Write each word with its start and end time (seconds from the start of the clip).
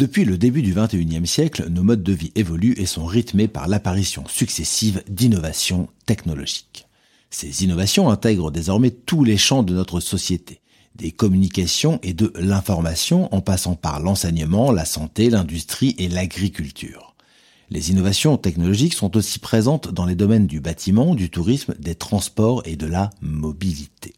Depuis 0.00 0.24
le 0.24 0.38
début 0.38 0.62
du 0.62 0.72
XXIe 0.72 1.26
siècle, 1.26 1.68
nos 1.68 1.82
modes 1.82 2.02
de 2.02 2.14
vie 2.14 2.32
évoluent 2.34 2.74
et 2.78 2.86
sont 2.86 3.04
rythmés 3.04 3.48
par 3.48 3.68
l'apparition 3.68 4.24
successive 4.26 5.04
d'innovations 5.10 5.90
technologiques. 6.06 6.86
Ces 7.28 7.64
innovations 7.64 8.08
intègrent 8.08 8.50
désormais 8.50 8.92
tous 8.92 9.24
les 9.24 9.36
champs 9.36 9.62
de 9.62 9.74
notre 9.74 10.00
société, 10.00 10.62
des 10.94 11.12
communications 11.12 12.00
et 12.02 12.14
de 12.14 12.32
l'information 12.36 13.28
en 13.34 13.42
passant 13.42 13.74
par 13.74 14.00
l'enseignement, 14.00 14.72
la 14.72 14.86
santé, 14.86 15.28
l'industrie 15.28 15.94
et 15.98 16.08
l'agriculture. 16.08 17.14
Les 17.68 17.90
innovations 17.90 18.38
technologiques 18.38 18.94
sont 18.94 19.18
aussi 19.18 19.38
présentes 19.38 19.92
dans 19.92 20.06
les 20.06 20.14
domaines 20.14 20.46
du 20.46 20.62
bâtiment, 20.62 21.14
du 21.14 21.28
tourisme, 21.28 21.74
des 21.78 21.94
transports 21.94 22.62
et 22.64 22.76
de 22.76 22.86
la 22.86 23.10
mobilité. 23.20 24.14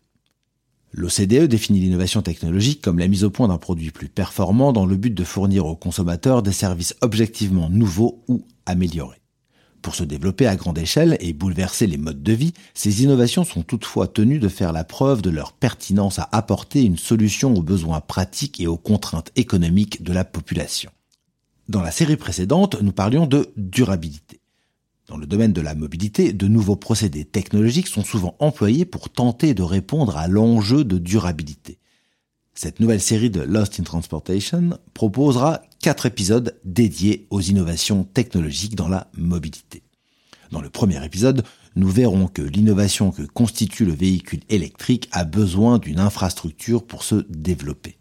L'OCDE 0.94 1.48
définit 1.48 1.80
l'innovation 1.80 2.20
technologique 2.20 2.82
comme 2.82 2.98
la 2.98 3.08
mise 3.08 3.24
au 3.24 3.30
point 3.30 3.48
d'un 3.48 3.56
produit 3.56 3.90
plus 3.90 4.08
performant 4.08 4.74
dans 4.74 4.84
le 4.84 4.96
but 4.96 5.14
de 5.14 5.24
fournir 5.24 5.64
aux 5.64 5.74
consommateurs 5.74 6.42
des 6.42 6.52
services 6.52 6.94
objectivement 7.00 7.70
nouveaux 7.70 8.22
ou 8.28 8.46
améliorés. 8.66 9.22
Pour 9.80 9.94
se 9.94 10.04
développer 10.04 10.46
à 10.46 10.54
grande 10.54 10.78
échelle 10.78 11.16
et 11.20 11.32
bouleverser 11.32 11.86
les 11.86 11.96
modes 11.96 12.22
de 12.22 12.32
vie, 12.32 12.52
ces 12.74 13.02
innovations 13.02 13.44
sont 13.44 13.62
toutefois 13.62 14.06
tenues 14.06 14.38
de 14.38 14.48
faire 14.48 14.72
la 14.72 14.84
preuve 14.84 15.22
de 15.22 15.30
leur 15.30 15.54
pertinence 15.54 16.18
à 16.18 16.28
apporter 16.30 16.82
une 16.82 16.98
solution 16.98 17.54
aux 17.54 17.62
besoins 17.62 18.00
pratiques 18.00 18.60
et 18.60 18.66
aux 18.66 18.76
contraintes 18.76 19.32
économiques 19.34 20.02
de 20.02 20.12
la 20.12 20.24
population. 20.24 20.90
Dans 21.68 21.80
la 21.80 21.90
série 21.90 22.16
précédente, 22.16 22.80
nous 22.82 22.92
parlions 22.92 23.26
de 23.26 23.50
durabilité. 23.56 24.41
Dans 25.08 25.16
le 25.16 25.26
domaine 25.26 25.52
de 25.52 25.60
la 25.60 25.74
mobilité, 25.74 26.32
de 26.32 26.46
nouveaux 26.46 26.76
procédés 26.76 27.24
technologiques 27.24 27.88
sont 27.88 28.04
souvent 28.04 28.36
employés 28.38 28.84
pour 28.84 29.10
tenter 29.10 29.52
de 29.52 29.62
répondre 29.62 30.16
à 30.16 30.28
l'enjeu 30.28 30.84
de 30.84 30.98
durabilité. 30.98 31.78
Cette 32.54 32.80
nouvelle 32.80 33.00
série 33.00 33.30
de 33.30 33.40
Lost 33.40 33.80
in 33.80 33.82
Transportation 33.82 34.78
proposera 34.94 35.62
quatre 35.80 36.06
épisodes 36.06 36.58
dédiés 36.64 37.26
aux 37.30 37.40
innovations 37.40 38.04
technologiques 38.04 38.76
dans 38.76 38.88
la 38.88 39.10
mobilité. 39.16 39.82
Dans 40.52 40.60
le 40.60 40.70
premier 40.70 41.04
épisode, 41.04 41.44
nous 41.76 41.88
verrons 41.88 42.28
que 42.28 42.42
l'innovation 42.42 43.10
que 43.10 43.22
constitue 43.22 43.86
le 43.86 43.94
véhicule 43.94 44.42
électrique 44.50 45.08
a 45.12 45.24
besoin 45.24 45.78
d'une 45.78 45.98
infrastructure 45.98 46.86
pour 46.86 47.02
se 47.04 47.24
développer. 47.30 47.96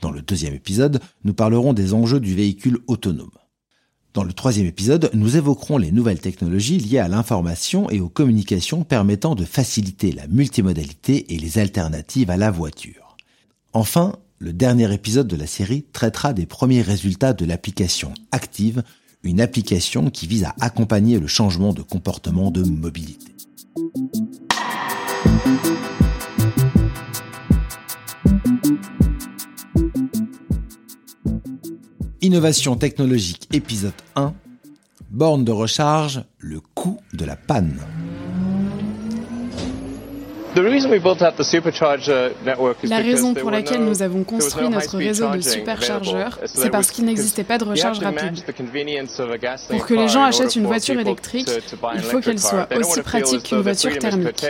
Dans 0.00 0.12
le 0.12 0.22
deuxième 0.22 0.54
épisode, 0.54 1.00
nous 1.24 1.34
parlerons 1.34 1.72
des 1.72 1.92
enjeux 1.92 2.20
du 2.20 2.34
véhicule 2.34 2.78
autonome. 2.86 3.37
Dans 4.18 4.24
le 4.24 4.32
troisième 4.32 4.66
épisode, 4.66 5.10
nous 5.14 5.36
évoquerons 5.36 5.78
les 5.78 5.92
nouvelles 5.92 6.18
technologies 6.18 6.80
liées 6.80 6.98
à 6.98 7.06
l'information 7.06 7.88
et 7.88 8.00
aux 8.00 8.08
communications 8.08 8.82
permettant 8.82 9.36
de 9.36 9.44
faciliter 9.44 10.10
la 10.10 10.26
multimodalité 10.26 11.32
et 11.32 11.38
les 11.38 11.58
alternatives 11.60 12.28
à 12.28 12.36
la 12.36 12.50
voiture. 12.50 13.16
Enfin, 13.72 14.16
le 14.40 14.52
dernier 14.52 14.92
épisode 14.92 15.28
de 15.28 15.36
la 15.36 15.46
série 15.46 15.84
traitera 15.92 16.32
des 16.32 16.46
premiers 16.46 16.82
résultats 16.82 17.32
de 17.32 17.44
l'application 17.44 18.12
Active, 18.32 18.82
une 19.22 19.40
application 19.40 20.10
qui 20.10 20.26
vise 20.26 20.42
à 20.42 20.54
accompagner 20.58 21.20
le 21.20 21.28
changement 21.28 21.72
de 21.72 21.82
comportement 21.82 22.50
de 22.50 22.64
mobilité. 22.64 23.36
Innovation 32.20 32.74
technologique 32.74 33.46
épisode 33.52 33.92
1. 34.16 34.34
Borne 35.10 35.44
de 35.44 35.52
recharge, 35.52 36.24
le 36.38 36.58
coût 36.74 36.98
de 37.12 37.24
la 37.24 37.36
panne. 37.36 37.78
La 42.82 42.96
raison 42.98 43.34
pour 43.34 43.52
laquelle 43.52 43.84
nous 43.84 44.02
avons 44.02 44.24
construit 44.24 44.68
notre 44.68 44.96
réseau 44.98 45.30
de 45.30 45.40
superchargeurs, 45.40 46.40
c'est 46.44 46.70
parce 46.70 46.90
qu'il 46.90 47.04
n'existait 47.04 47.44
pas 47.44 47.56
de 47.56 47.64
recharge 47.64 48.00
rapide. 48.00 48.42
Pour 49.70 49.86
que 49.86 49.94
les 49.94 50.08
gens 50.08 50.24
achètent 50.24 50.56
une 50.56 50.66
voiture 50.66 50.98
électrique, 50.98 51.48
il 51.94 52.00
faut 52.00 52.20
qu'elle 52.20 52.40
soit 52.40 52.66
aussi 52.76 53.00
pratique 53.02 53.44
qu'une 53.44 53.60
voiture 53.60 53.96
thermique. 53.96 54.44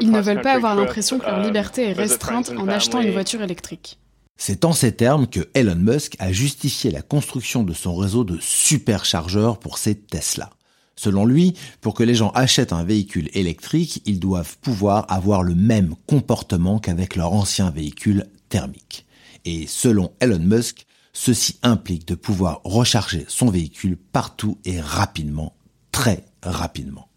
Ils 0.00 0.10
ne 0.10 0.20
veulent 0.20 0.42
pas 0.42 0.54
avoir 0.54 0.74
l'impression 0.74 1.18
que 1.18 1.26
leur 1.26 1.40
liberté 1.40 1.88
est 1.88 1.92
restreinte 1.92 2.50
en 2.56 2.68
achetant 2.68 3.00
une 3.00 3.12
voiture 3.12 3.42
électrique. 3.42 3.98
C'est 4.36 4.64
en 4.64 4.72
ces 4.72 4.92
termes 4.92 5.26
que 5.26 5.48
Elon 5.54 5.74
Musk 5.74 6.14
a 6.20 6.30
justifié 6.30 6.92
la 6.92 7.02
construction 7.02 7.64
de 7.64 7.72
son 7.72 7.96
réseau 7.96 8.22
de 8.22 8.38
superchargeurs 8.40 9.58
pour 9.58 9.78
ses 9.78 9.96
Tesla. 9.96 10.50
Selon 10.94 11.26
lui, 11.26 11.54
pour 11.80 11.94
que 11.94 12.02
les 12.02 12.14
gens 12.14 12.30
achètent 12.30 12.72
un 12.72 12.84
véhicule 12.84 13.30
électrique, 13.32 14.02
ils 14.04 14.20
doivent 14.20 14.56
pouvoir 14.58 15.06
avoir 15.08 15.42
le 15.42 15.54
même 15.54 15.94
comportement 16.06 16.78
qu'avec 16.78 17.16
leur 17.16 17.32
ancien 17.32 17.70
véhicule 17.70 18.26
thermique. 18.48 19.06
Et 19.44 19.66
selon 19.66 20.12
Elon 20.20 20.40
Musk, 20.40 20.86
ceci 21.12 21.58
implique 21.62 22.06
de 22.06 22.14
pouvoir 22.14 22.60
recharger 22.64 23.24
son 23.28 23.48
véhicule 23.48 23.96
partout 23.96 24.58
et 24.64 24.80
rapidement, 24.80 25.54
très 25.90 26.24
rapidement. 26.42 27.07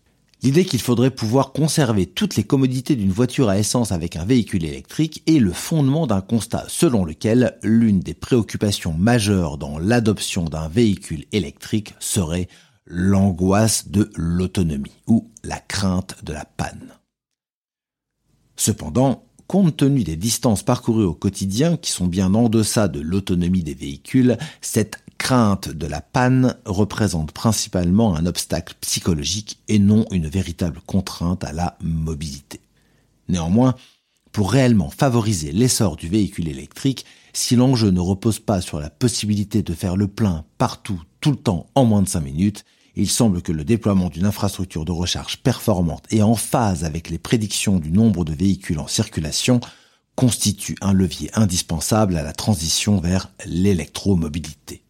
L'idée 0.44 0.66
qu'il 0.66 0.82
faudrait 0.82 1.12
pouvoir 1.12 1.52
conserver 1.52 2.08
toutes 2.08 2.36
les 2.36 2.44
commodités 2.44 2.96
d'une 2.96 3.12
voiture 3.12 3.48
à 3.48 3.60
essence 3.60 3.92
avec 3.92 4.16
un 4.16 4.26
véhicule 4.26 4.66
électrique 4.66 5.22
est 5.28 5.38
le 5.38 5.52
fondement 5.52 6.08
d'un 6.08 6.22
constat 6.22 6.66
selon 6.68 7.06
lequel 7.06 7.60
l'une 7.62 8.00
des 8.00 8.16
préoccupations 8.16 8.94
majeures 8.94 9.60
dans 9.60 9.78
l'adoption 9.78 10.46
d'un 10.46 10.68
véhicule 10.68 11.26
électrique 11.32 11.94
serait 12.00 12.48
l'angoisse 12.88 13.90
de 13.90 14.10
l'autonomie 14.16 14.92
ou 15.06 15.30
la 15.44 15.60
crainte 15.60 16.16
de 16.24 16.34
la 16.34 16.46
panne. 16.46 16.90
Cependant, 18.56 19.24
compte 19.46 19.78
tenu 19.78 20.04
des 20.04 20.16
distances 20.16 20.64
parcourues 20.64 21.04
au 21.04 21.14
quotidien 21.14 21.78
qui 21.78 21.92
sont 21.92 22.08
bien 22.08 22.34
en 22.34 22.50
deçà 22.50 22.88
de 22.88 23.00
l'autonomie 23.00 23.64
des 23.64 23.76
véhicules, 23.76 24.38
cette 24.62 25.04
crainte 25.22 25.70
de 25.70 25.86
la 25.86 26.02
panne 26.02 26.56
représente 26.66 27.32
principalement 27.32 28.16
un 28.16 28.26
obstacle 28.26 28.74
psychologique 28.82 29.60
et 29.68 29.78
non 29.78 30.04
une 30.10 30.28
véritable 30.28 30.82
contrainte 30.88 31.44
à 31.44 31.54
la 31.54 31.78
mobilité. 31.80 32.60
Néanmoins, 33.30 33.76
pour 34.32 34.52
réellement 34.52 34.90
favoriser 34.90 35.52
l'essor 35.52 35.96
du 35.96 36.10
véhicule 36.10 36.48
électrique, 36.48 37.06
si 37.34 37.56
l'enjeu 37.56 37.92
ne 37.92 38.00
repose 38.00 38.40
pas 38.40 38.62
sur 38.62 38.80
la 38.80 38.90
possibilité 38.90 39.62
de 39.62 39.76
faire 39.76 39.96
le 39.96 40.08
plein 40.08 40.44
partout, 40.58 41.00
tout 41.20 41.30
le 41.30 41.38
temps, 41.38 41.68
en 41.76 41.86
moins 41.86 42.02
de 42.02 42.10
5 42.10 42.22
minutes, 42.22 42.66
il 42.96 43.08
semble 43.08 43.44
que 43.44 43.52
le 43.52 43.64
déploiement 43.64 44.10
d'une 44.10 44.26
infrastructure 44.26 44.86
de 44.86 44.92
recharge 44.92 45.38
performante 45.38 46.06
et 46.10 46.24
en 46.24 46.34
phase 46.34 46.84
avec 46.84 47.12
les 47.12 47.20
prédictions 47.20 47.78
du 47.78 47.92
nombre 47.92 48.26
de 48.26 48.34
véhicules 48.34 48.80
en 48.80 48.88
circulation 48.88 49.60
constitue 50.16 50.78
un 50.82 50.94
levier 50.94 51.30
indispensable 51.36 52.18
à 52.18 52.24
la 52.24 52.34
transition 52.34 53.00
vers 53.00 53.30
l'électromobilité. 53.46 54.82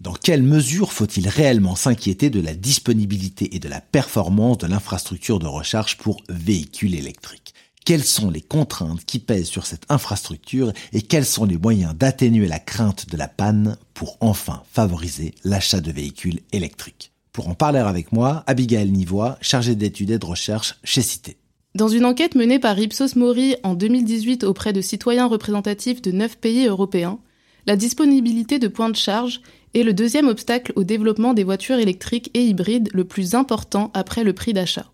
Dans 0.00 0.12
quelle 0.12 0.42
mesure 0.42 0.92
faut-il 0.92 1.28
réellement 1.28 1.76
s'inquiéter 1.76 2.28
de 2.28 2.40
la 2.40 2.54
disponibilité 2.54 3.54
et 3.54 3.58
de 3.58 3.68
la 3.68 3.80
performance 3.80 4.58
de 4.58 4.66
l'infrastructure 4.66 5.38
de 5.38 5.46
recharge 5.46 5.96
pour 5.98 6.22
véhicules 6.28 6.94
électriques? 6.94 7.54
Quelles 7.84 8.04
sont 8.04 8.30
les 8.30 8.40
contraintes 8.40 9.04
qui 9.04 9.18
pèsent 9.18 9.48
sur 9.48 9.66
cette 9.66 9.84
infrastructure 9.90 10.72
et 10.92 11.02
quels 11.02 11.26
sont 11.26 11.44
les 11.44 11.58
moyens 11.58 11.94
d'atténuer 11.94 12.48
la 12.48 12.58
crainte 12.58 13.08
de 13.10 13.16
la 13.16 13.28
panne 13.28 13.76
pour 13.92 14.16
enfin 14.20 14.62
favoriser 14.72 15.34
l'achat 15.44 15.80
de 15.80 15.92
véhicules 15.92 16.40
électriques? 16.52 17.12
Pour 17.32 17.48
en 17.48 17.54
parler 17.54 17.80
avec 17.80 18.10
moi, 18.12 18.42
Abigail 18.46 18.90
Nivois, 18.90 19.36
chargée 19.40 19.74
d'études 19.74 20.10
et 20.10 20.18
de 20.18 20.26
recherche 20.26 20.76
chez 20.82 21.02
Cité. 21.02 21.36
Dans 21.74 21.88
une 21.88 22.04
enquête 22.04 22.36
menée 22.36 22.58
par 22.58 22.78
Ipsos 22.78 23.16
Mori 23.16 23.56
en 23.64 23.74
2018 23.74 24.44
auprès 24.44 24.72
de 24.72 24.80
citoyens 24.80 25.26
représentatifs 25.26 26.00
de 26.00 26.12
9 26.12 26.38
pays 26.38 26.66
européens, 26.66 27.18
la 27.66 27.76
disponibilité 27.76 28.58
de 28.58 28.68
points 28.68 28.90
de 28.90 28.96
charge 28.96 29.40
est 29.74 29.82
le 29.82 29.92
deuxième 29.92 30.28
obstacle 30.28 30.72
au 30.76 30.84
développement 30.84 31.34
des 31.34 31.44
voitures 31.44 31.78
électriques 31.78 32.30
et 32.34 32.44
hybrides 32.44 32.88
le 32.92 33.04
plus 33.04 33.34
important 33.34 33.90
après 33.94 34.24
le 34.24 34.32
prix 34.32 34.52
d'achat. 34.52 34.90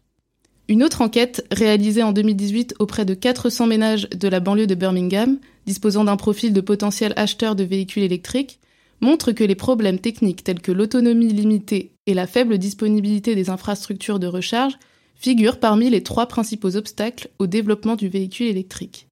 Une 0.69 0.82
autre 0.85 1.03
enquête, 1.03 1.44
réalisée 1.50 2.03
en 2.03 2.12
2018 2.12 2.75
auprès 2.79 3.05
de 3.05 3.15
400 3.15 3.67
ménages 3.67 4.09
de 4.11 4.29
la 4.29 4.41
banlieue 4.41 4.69
de 4.69 4.75
Birmingham, 4.75 5.38
disposant 5.67 6.05
d'un 6.05 6.17
profil 6.17 6.53
de 6.53 6.61
potentiel 6.61 7.12
acheteur 7.17 7.56
de 7.56 7.65
véhicules 7.65 8.05
électriques, 8.05 8.61
montre 9.00 9.32
que 9.32 9.44
les 9.44 9.55
problèmes 9.55 9.99
techniques 9.99 10.44
tels 10.44 10.61
que 10.61 10.73
l'autonomie 10.73 11.32
limitée 11.32 11.93
et 12.06 12.15
la 12.15 12.27
faible 12.27 12.59
disponibilité 12.59 13.35
des 13.35 13.50
infrastructures 13.50 14.19
de 14.19 14.27
recharge 14.27 14.79
figurent 15.17 15.59
parmi 15.59 15.91
les 15.91 16.03
trois 16.03 16.27
principaux 16.27 16.77
obstacles 16.77 17.29
au 17.38 17.47
développement 17.47 17.97
du 17.97 18.09
véhicule 18.09 18.47
électrique. 18.47 19.09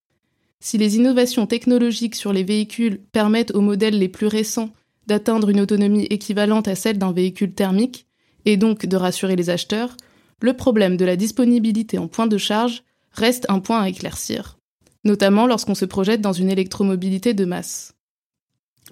Si 0.61 0.79
les 0.79 0.97
innovations 0.97 1.47
technologiques 1.47 2.17
sur 2.17 2.33
les 2.33 2.43
véhicules 2.43 3.01
permettent 3.13 3.55
aux 3.55 3.61
modèles 3.61 3.99
les 3.99 4.09
plus 4.09 4.27
récents 4.27 4.71
d'atteindre 5.09 5.49
une 5.49 5.61
autonomie 5.61 6.07
équivalente 6.11 6.69
à 6.69 6.75
celle 6.75 6.99
d'un 6.99 7.13
véhicule 7.13 7.55
thermique, 7.55 8.07
et 8.45 8.57
donc 8.57 8.87
de 8.87 8.97
rassurer 8.97 9.35
les 9.37 9.51
acheteurs, 9.51 9.97
le 10.41 10.53
problème 10.53 10.97
de 10.97 11.05
la 11.05 11.17
disponibilité 11.17 11.99
en 11.99 12.07
point 12.07 12.27
de 12.27 12.39
charge 12.39 12.85
reste 13.13 13.47
un 13.49 13.59
point 13.59 13.81
à 13.81 13.89
éclaircir, 13.89 14.59
notamment 15.05 15.47
lorsqu'on 15.47 15.75
se 15.75 15.87
projette 15.87 16.21
dans 16.21 16.33
une 16.33 16.51
électromobilité 16.51 17.35
de 17.35 17.45
masse. 17.47 17.95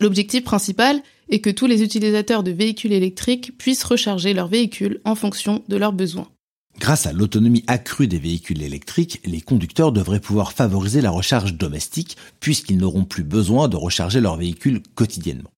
L'objectif 0.00 0.42
principal 0.42 1.00
est 1.28 1.40
que 1.40 1.50
tous 1.50 1.66
les 1.66 1.82
utilisateurs 1.82 2.42
de 2.42 2.50
véhicules 2.50 2.92
électriques 2.92 3.56
puissent 3.58 3.84
recharger 3.84 4.34
leurs 4.34 4.48
véhicules 4.48 5.00
en 5.04 5.14
fonction 5.14 5.62
de 5.68 5.76
leurs 5.76 5.92
besoins. 5.92 6.28
Grâce 6.78 7.06
à 7.06 7.12
l'autonomie 7.12 7.64
accrue 7.66 8.06
des 8.06 8.18
véhicules 8.18 8.62
électriques, 8.62 9.20
les 9.24 9.40
conducteurs 9.40 9.92
devraient 9.92 10.20
pouvoir 10.20 10.52
favoriser 10.52 11.00
la 11.00 11.10
recharge 11.10 11.54
domestique 11.54 12.16
puisqu'ils 12.40 12.76
n'auront 12.76 13.04
plus 13.04 13.24
besoin 13.24 13.68
de 13.68 13.76
recharger 13.76 14.20
leurs 14.20 14.36
véhicules 14.36 14.82
quotidiennement. 14.94 15.50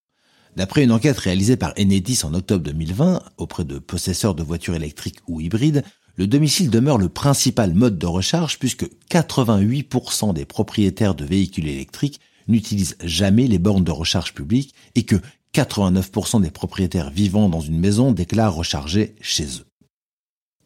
D'après 0.58 0.82
une 0.82 0.90
enquête 0.90 1.18
réalisée 1.18 1.56
par 1.56 1.72
Enedis 1.78 2.24
en 2.24 2.34
octobre 2.34 2.64
2020 2.64 3.22
auprès 3.36 3.64
de 3.64 3.78
possesseurs 3.78 4.34
de 4.34 4.42
voitures 4.42 4.74
électriques 4.74 5.20
ou 5.28 5.40
hybrides, 5.40 5.84
le 6.16 6.26
domicile 6.26 6.68
demeure 6.68 6.98
le 6.98 7.08
principal 7.08 7.74
mode 7.74 7.96
de 7.96 8.06
recharge 8.06 8.58
puisque 8.58 8.90
88% 9.08 10.34
des 10.34 10.44
propriétaires 10.44 11.14
de 11.14 11.24
véhicules 11.24 11.68
électriques 11.68 12.18
n'utilisent 12.48 12.96
jamais 13.04 13.46
les 13.46 13.60
bornes 13.60 13.84
de 13.84 13.92
recharge 13.92 14.34
publiques 14.34 14.74
et 14.96 15.04
que 15.04 15.14
89% 15.54 16.42
des 16.42 16.50
propriétaires 16.50 17.10
vivant 17.10 17.48
dans 17.48 17.60
une 17.60 17.78
maison 17.78 18.10
déclarent 18.10 18.56
recharger 18.56 19.14
chez 19.20 19.44
eux. 19.44 19.66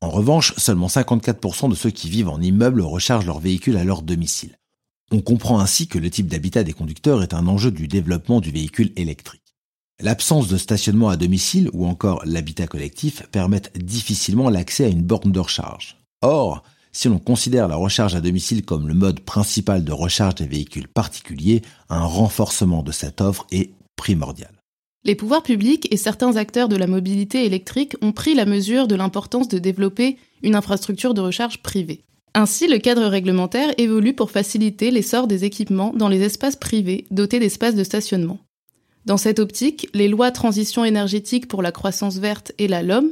En 0.00 0.08
revanche, 0.08 0.54
seulement 0.56 0.86
54% 0.86 1.68
de 1.68 1.74
ceux 1.74 1.90
qui 1.90 2.08
vivent 2.08 2.30
en 2.30 2.40
immeuble 2.40 2.80
rechargent 2.80 3.26
leur 3.26 3.40
véhicule 3.40 3.76
à 3.76 3.84
leur 3.84 4.00
domicile. 4.00 4.56
On 5.10 5.20
comprend 5.20 5.60
ainsi 5.60 5.86
que 5.86 5.98
le 5.98 6.08
type 6.08 6.28
d'habitat 6.28 6.64
des 6.64 6.72
conducteurs 6.72 7.22
est 7.22 7.34
un 7.34 7.46
enjeu 7.46 7.70
du 7.70 7.88
développement 7.88 8.40
du 8.40 8.50
véhicule 8.50 8.90
électrique. 8.96 9.41
L'absence 10.00 10.48
de 10.48 10.56
stationnement 10.56 11.10
à 11.10 11.16
domicile 11.16 11.70
ou 11.72 11.86
encore 11.86 12.22
l'habitat 12.24 12.66
collectif 12.66 13.22
permettent 13.30 13.76
difficilement 13.76 14.50
l'accès 14.50 14.84
à 14.84 14.88
une 14.88 15.02
borne 15.02 15.32
de 15.32 15.40
recharge. 15.40 15.96
Or, 16.22 16.62
si 16.92 17.08
l'on 17.08 17.18
considère 17.18 17.68
la 17.68 17.76
recharge 17.76 18.14
à 18.14 18.20
domicile 18.20 18.64
comme 18.64 18.88
le 18.88 18.94
mode 18.94 19.20
principal 19.20 19.84
de 19.84 19.92
recharge 19.92 20.36
des 20.36 20.46
véhicules 20.46 20.88
particuliers, 20.88 21.62
un 21.88 22.04
renforcement 22.04 22.82
de 22.82 22.92
cette 22.92 23.20
offre 23.20 23.46
est 23.50 23.70
primordial. 23.96 24.52
Les 25.04 25.16
pouvoirs 25.16 25.42
publics 25.42 25.88
et 25.90 25.96
certains 25.96 26.36
acteurs 26.36 26.68
de 26.68 26.76
la 26.76 26.86
mobilité 26.86 27.44
électrique 27.44 27.96
ont 28.02 28.12
pris 28.12 28.34
la 28.34 28.44
mesure 28.44 28.86
de 28.86 28.94
l'importance 28.94 29.48
de 29.48 29.58
développer 29.58 30.16
une 30.42 30.54
infrastructure 30.54 31.14
de 31.14 31.20
recharge 31.20 31.62
privée. 31.62 32.04
Ainsi, 32.34 32.68
le 32.68 32.78
cadre 32.78 33.06
réglementaire 33.06 33.74
évolue 33.78 34.14
pour 34.14 34.30
faciliter 34.30 34.90
l'essor 34.90 35.26
des 35.26 35.44
équipements 35.44 35.92
dans 35.94 36.08
les 36.08 36.22
espaces 36.22 36.56
privés 36.56 37.04
dotés 37.10 37.40
d'espaces 37.40 37.74
de 37.74 37.84
stationnement. 37.84 38.38
Dans 39.04 39.16
cette 39.16 39.40
optique, 39.40 39.88
les 39.94 40.08
lois 40.08 40.30
transition 40.30 40.84
énergétique 40.84 41.48
pour 41.48 41.62
la 41.62 41.72
croissance 41.72 42.18
verte 42.18 42.52
et 42.58 42.68
la 42.68 42.82
LOM 42.82 43.10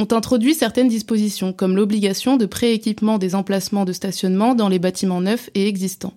ont 0.00 0.08
introduit 0.12 0.54
certaines 0.54 0.88
dispositions 0.88 1.52
comme 1.52 1.76
l'obligation 1.76 2.36
de 2.36 2.46
prééquipement 2.46 3.18
des 3.18 3.34
emplacements 3.34 3.84
de 3.84 3.92
stationnement 3.92 4.54
dans 4.54 4.68
les 4.68 4.78
bâtiments 4.78 5.20
neufs 5.20 5.50
et 5.54 5.66
existants. 5.66 6.14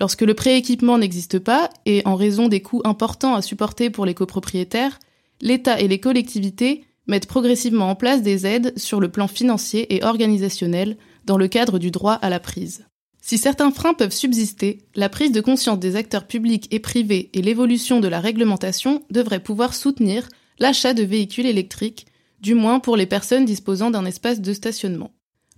Lorsque 0.00 0.22
le 0.22 0.34
prééquipement 0.34 0.98
n'existe 0.98 1.38
pas, 1.38 1.70
et 1.86 2.02
en 2.04 2.16
raison 2.16 2.48
des 2.48 2.60
coûts 2.60 2.82
importants 2.84 3.34
à 3.34 3.42
supporter 3.42 3.90
pour 3.90 4.06
les 4.06 4.14
copropriétaires, 4.14 4.98
l'État 5.40 5.78
et 5.78 5.86
les 5.86 6.00
collectivités 6.00 6.84
mettent 7.06 7.28
progressivement 7.28 7.90
en 7.90 7.94
place 7.94 8.22
des 8.22 8.46
aides 8.46 8.76
sur 8.76 8.98
le 8.98 9.10
plan 9.10 9.28
financier 9.28 9.94
et 9.94 10.02
organisationnel 10.02 10.96
dans 11.24 11.36
le 11.36 11.46
cadre 11.46 11.78
du 11.78 11.90
droit 11.90 12.14
à 12.14 12.30
la 12.30 12.40
prise. 12.40 12.86
Si 13.26 13.38
certains 13.38 13.70
freins 13.70 13.94
peuvent 13.94 14.12
subsister, 14.12 14.82
la 14.94 15.08
prise 15.08 15.32
de 15.32 15.40
conscience 15.40 15.78
des 15.78 15.96
acteurs 15.96 16.26
publics 16.26 16.68
et 16.70 16.78
privés 16.78 17.30
et 17.32 17.40
l'évolution 17.40 18.00
de 18.00 18.06
la 18.06 18.20
réglementation 18.20 19.02
devraient 19.10 19.42
pouvoir 19.42 19.72
soutenir 19.72 20.28
l'achat 20.58 20.92
de 20.92 21.04
véhicules 21.04 21.46
électriques, 21.46 22.06
du 22.42 22.52
moins 22.52 22.80
pour 22.80 22.98
les 22.98 23.06
personnes 23.06 23.46
disposant 23.46 23.90
d'un 23.90 24.04
espace 24.04 24.42
de 24.42 24.52
stationnement. 24.52 25.10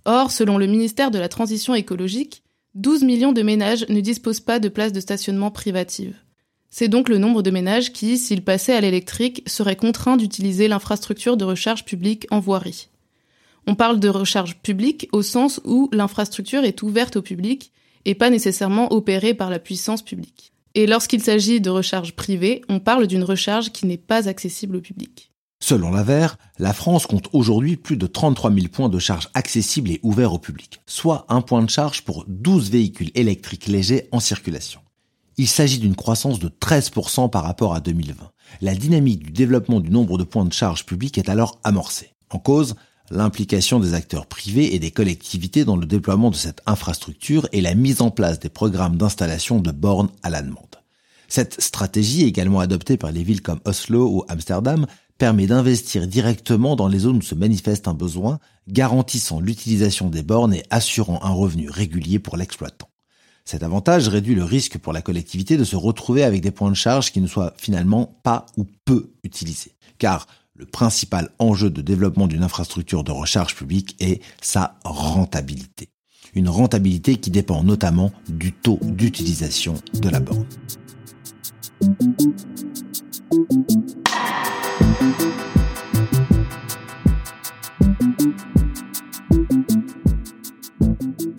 Or, 0.05 0.31
selon 0.31 0.57
le 0.57 0.65
ministère 0.65 1.11
de 1.11 1.19
la 1.19 1.27
Transition 1.27 1.75
écologique, 1.75 2.41
12 2.75 3.03
millions 3.03 3.33
de 3.33 3.41
ménages 3.41 3.85
ne 3.89 3.99
disposent 3.99 4.39
pas 4.39 4.59
de 4.59 4.69
places 4.69 4.93
de 4.93 5.01
stationnement 5.01 5.51
privatives. 5.51 6.15
C'est 6.69 6.87
donc 6.87 7.09
le 7.09 7.17
nombre 7.17 7.41
de 7.41 7.51
ménages 7.51 7.91
qui, 7.91 8.17
s'ils 8.17 8.45
passaient 8.45 8.75
à 8.75 8.81
l'électrique, 8.81 9.43
seraient 9.45 9.75
contraints 9.75 10.15
d'utiliser 10.15 10.69
l'infrastructure 10.69 11.35
de 11.35 11.43
recharge 11.43 11.83
publique 11.83 12.27
en 12.31 12.39
voirie. 12.39 12.87
On 13.69 13.75
parle 13.75 13.99
de 13.99 14.07
recharge 14.07 14.55
publique 14.55 15.09
au 15.11 15.21
sens 15.21 15.59
où 15.65 15.89
l'infrastructure 15.91 16.63
est 16.63 16.81
ouverte 16.83 17.17
au 17.17 17.21
public 17.21 17.73
et 18.05 18.15
pas 18.15 18.29
nécessairement 18.29 18.93
opérée 18.93 19.33
par 19.33 19.49
la 19.49 19.59
puissance 19.59 20.01
publique. 20.01 20.53
Et 20.73 20.87
lorsqu'il 20.87 21.21
s'agit 21.21 21.59
de 21.59 21.69
recharge 21.69 22.13
privée, 22.13 22.61
on 22.69 22.79
parle 22.79 23.07
d'une 23.07 23.25
recharge 23.25 23.71
qui 23.73 23.85
n'est 23.85 23.97
pas 23.97 24.29
accessible 24.29 24.77
au 24.77 24.81
public. 24.81 25.33
Selon 25.59 25.91
l'AVER, 25.91 26.27
la 26.59 26.71
France 26.71 27.07
compte 27.07 27.27
aujourd'hui 27.33 27.75
plus 27.75 27.97
de 27.97 28.07
33 28.07 28.53
000 28.53 28.67
points 28.67 28.87
de 28.87 28.99
charge 28.99 29.27
accessibles 29.33 29.91
et 29.91 29.99
ouverts 30.01 30.33
au 30.33 30.39
public, 30.39 30.79
soit 30.85 31.25
un 31.27 31.41
point 31.41 31.63
de 31.63 31.69
charge 31.69 32.03
pour 32.03 32.23
12 32.27 32.69
véhicules 32.69 33.11
électriques 33.15 33.67
légers 33.67 34.07
en 34.13 34.21
circulation. 34.21 34.79
Il 35.35 35.47
s'agit 35.47 35.79
d'une 35.79 35.95
croissance 35.95 36.39
de 36.39 36.47
13% 36.47 37.29
par 37.29 37.43
rapport 37.43 37.73
à 37.73 37.81
2020. 37.81 38.31
La 38.61 38.75
dynamique 38.75 39.23
du 39.23 39.31
développement 39.31 39.81
du 39.81 39.89
nombre 39.89 40.17
de 40.17 40.23
points 40.23 40.45
de 40.45 40.53
charge 40.53 40.85
publics 40.85 41.17
est 41.17 41.27
alors 41.27 41.59
amorcée. 41.63 42.11
En 42.29 42.39
cause, 42.39 42.75
l'implication 43.09 43.79
des 43.79 43.93
acteurs 43.93 44.25
privés 44.25 44.75
et 44.75 44.79
des 44.79 44.91
collectivités 44.91 45.65
dans 45.65 45.77
le 45.77 45.85
déploiement 45.85 46.31
de 46.31 46.35
cette 46.35 46.61
infrastructure 46.65 47.47
et 47.51 47.61
la 47.61 47.75
mise 47.75 48.01
en 48.01 48.11
place 48.11 48.39
des 48.39 48.49
programmes 48.49 48.97
d'installation 48.97 49.59
de 49.59 49.71
bornes 49.71 50.09
à 50.23 50.29
la 50.29 50.41
demande. 50.41 50.75
Cette 51.27 51.61
stratégie, 51.61 52.23
également 52.23 52.59
adoptée 52.59 52.97
par 52.97 53.11
les 53.11 53.23
villes 53.23 53.41
comme 53.41 53.59
Oslo 53.65 54.09
ou 54.09 54.23
Amsterdam, 54.29 54.85
permet 55.17 55.47
d'investir 55.47 56.07
directement 56.07 56.75
dans 56.75 56.87
les 56.87 56.99
zones 56.99 57.17
où 57.17 57.21
se 57.21 57.35
manifeste 57.35 57.87
un 57.87 57.93
besoin, 57.93 58.39
garantissant 58.67 59.39
l'utilisation 59.39 60.09
des 60.09 60.23
bornes 60.23 60.53
et 60.53 60.63
assurant 60.69 61.19
un 61.23 61.31
revenu 61.31 61.69
régulier 61.69 62.19
pour 62.19 62.37
l'exploitant. 62.37 62.89
Cet 63.43 63.63
avantage 63.63 64.09
réduit 64.09 64.35
le 64.35 64.43
risque 64.43 64.77
pour 64.77 64.91
la 64.91 65.01
collectivité 65.01 65.55
de 65.55 65.63
se 65.63 65.77
retrouver 65.77 66.23
avec 66.23 66.41
des 66.41 66.51
points 66.51 66.69
de 66.69 66.75
charge 66.75 67.11
qui 67.11 67.21
ne 67.21 67.27
soient 67.27 67.53
finalement 67.57 68.19
pas 68.21 68.45
ou 68.57 68.65
peu 68.83 69.13
utilisés. 69.23 69.75
Car 69.97 70.27
le 70.57 70.65
principal 70.65 71.29
enjeu 71.37 71.69
de 71.69 71.81
développement 71.81 72.27
d'une 72.27 72.43
infrastructure 72.43 73.03
de 73.03 73.11
recharge 73.11 73.55
publique 73.55 73.95
est 73.99 74.21
sa 74.41 74.79
rentabilité. 74.83 75.89
Une 76.33 76.49
rentabilité 76.49 77.17
qui 77.17 77.29
dépend 77.29 77.63
notamment 77.63 78.11
du 78.27 78.53
taux 78.53 78.79
d'utilisation 78.81 79.75
de 79.93 80.09
la 80.09 80.19
borne. 80.19 80.45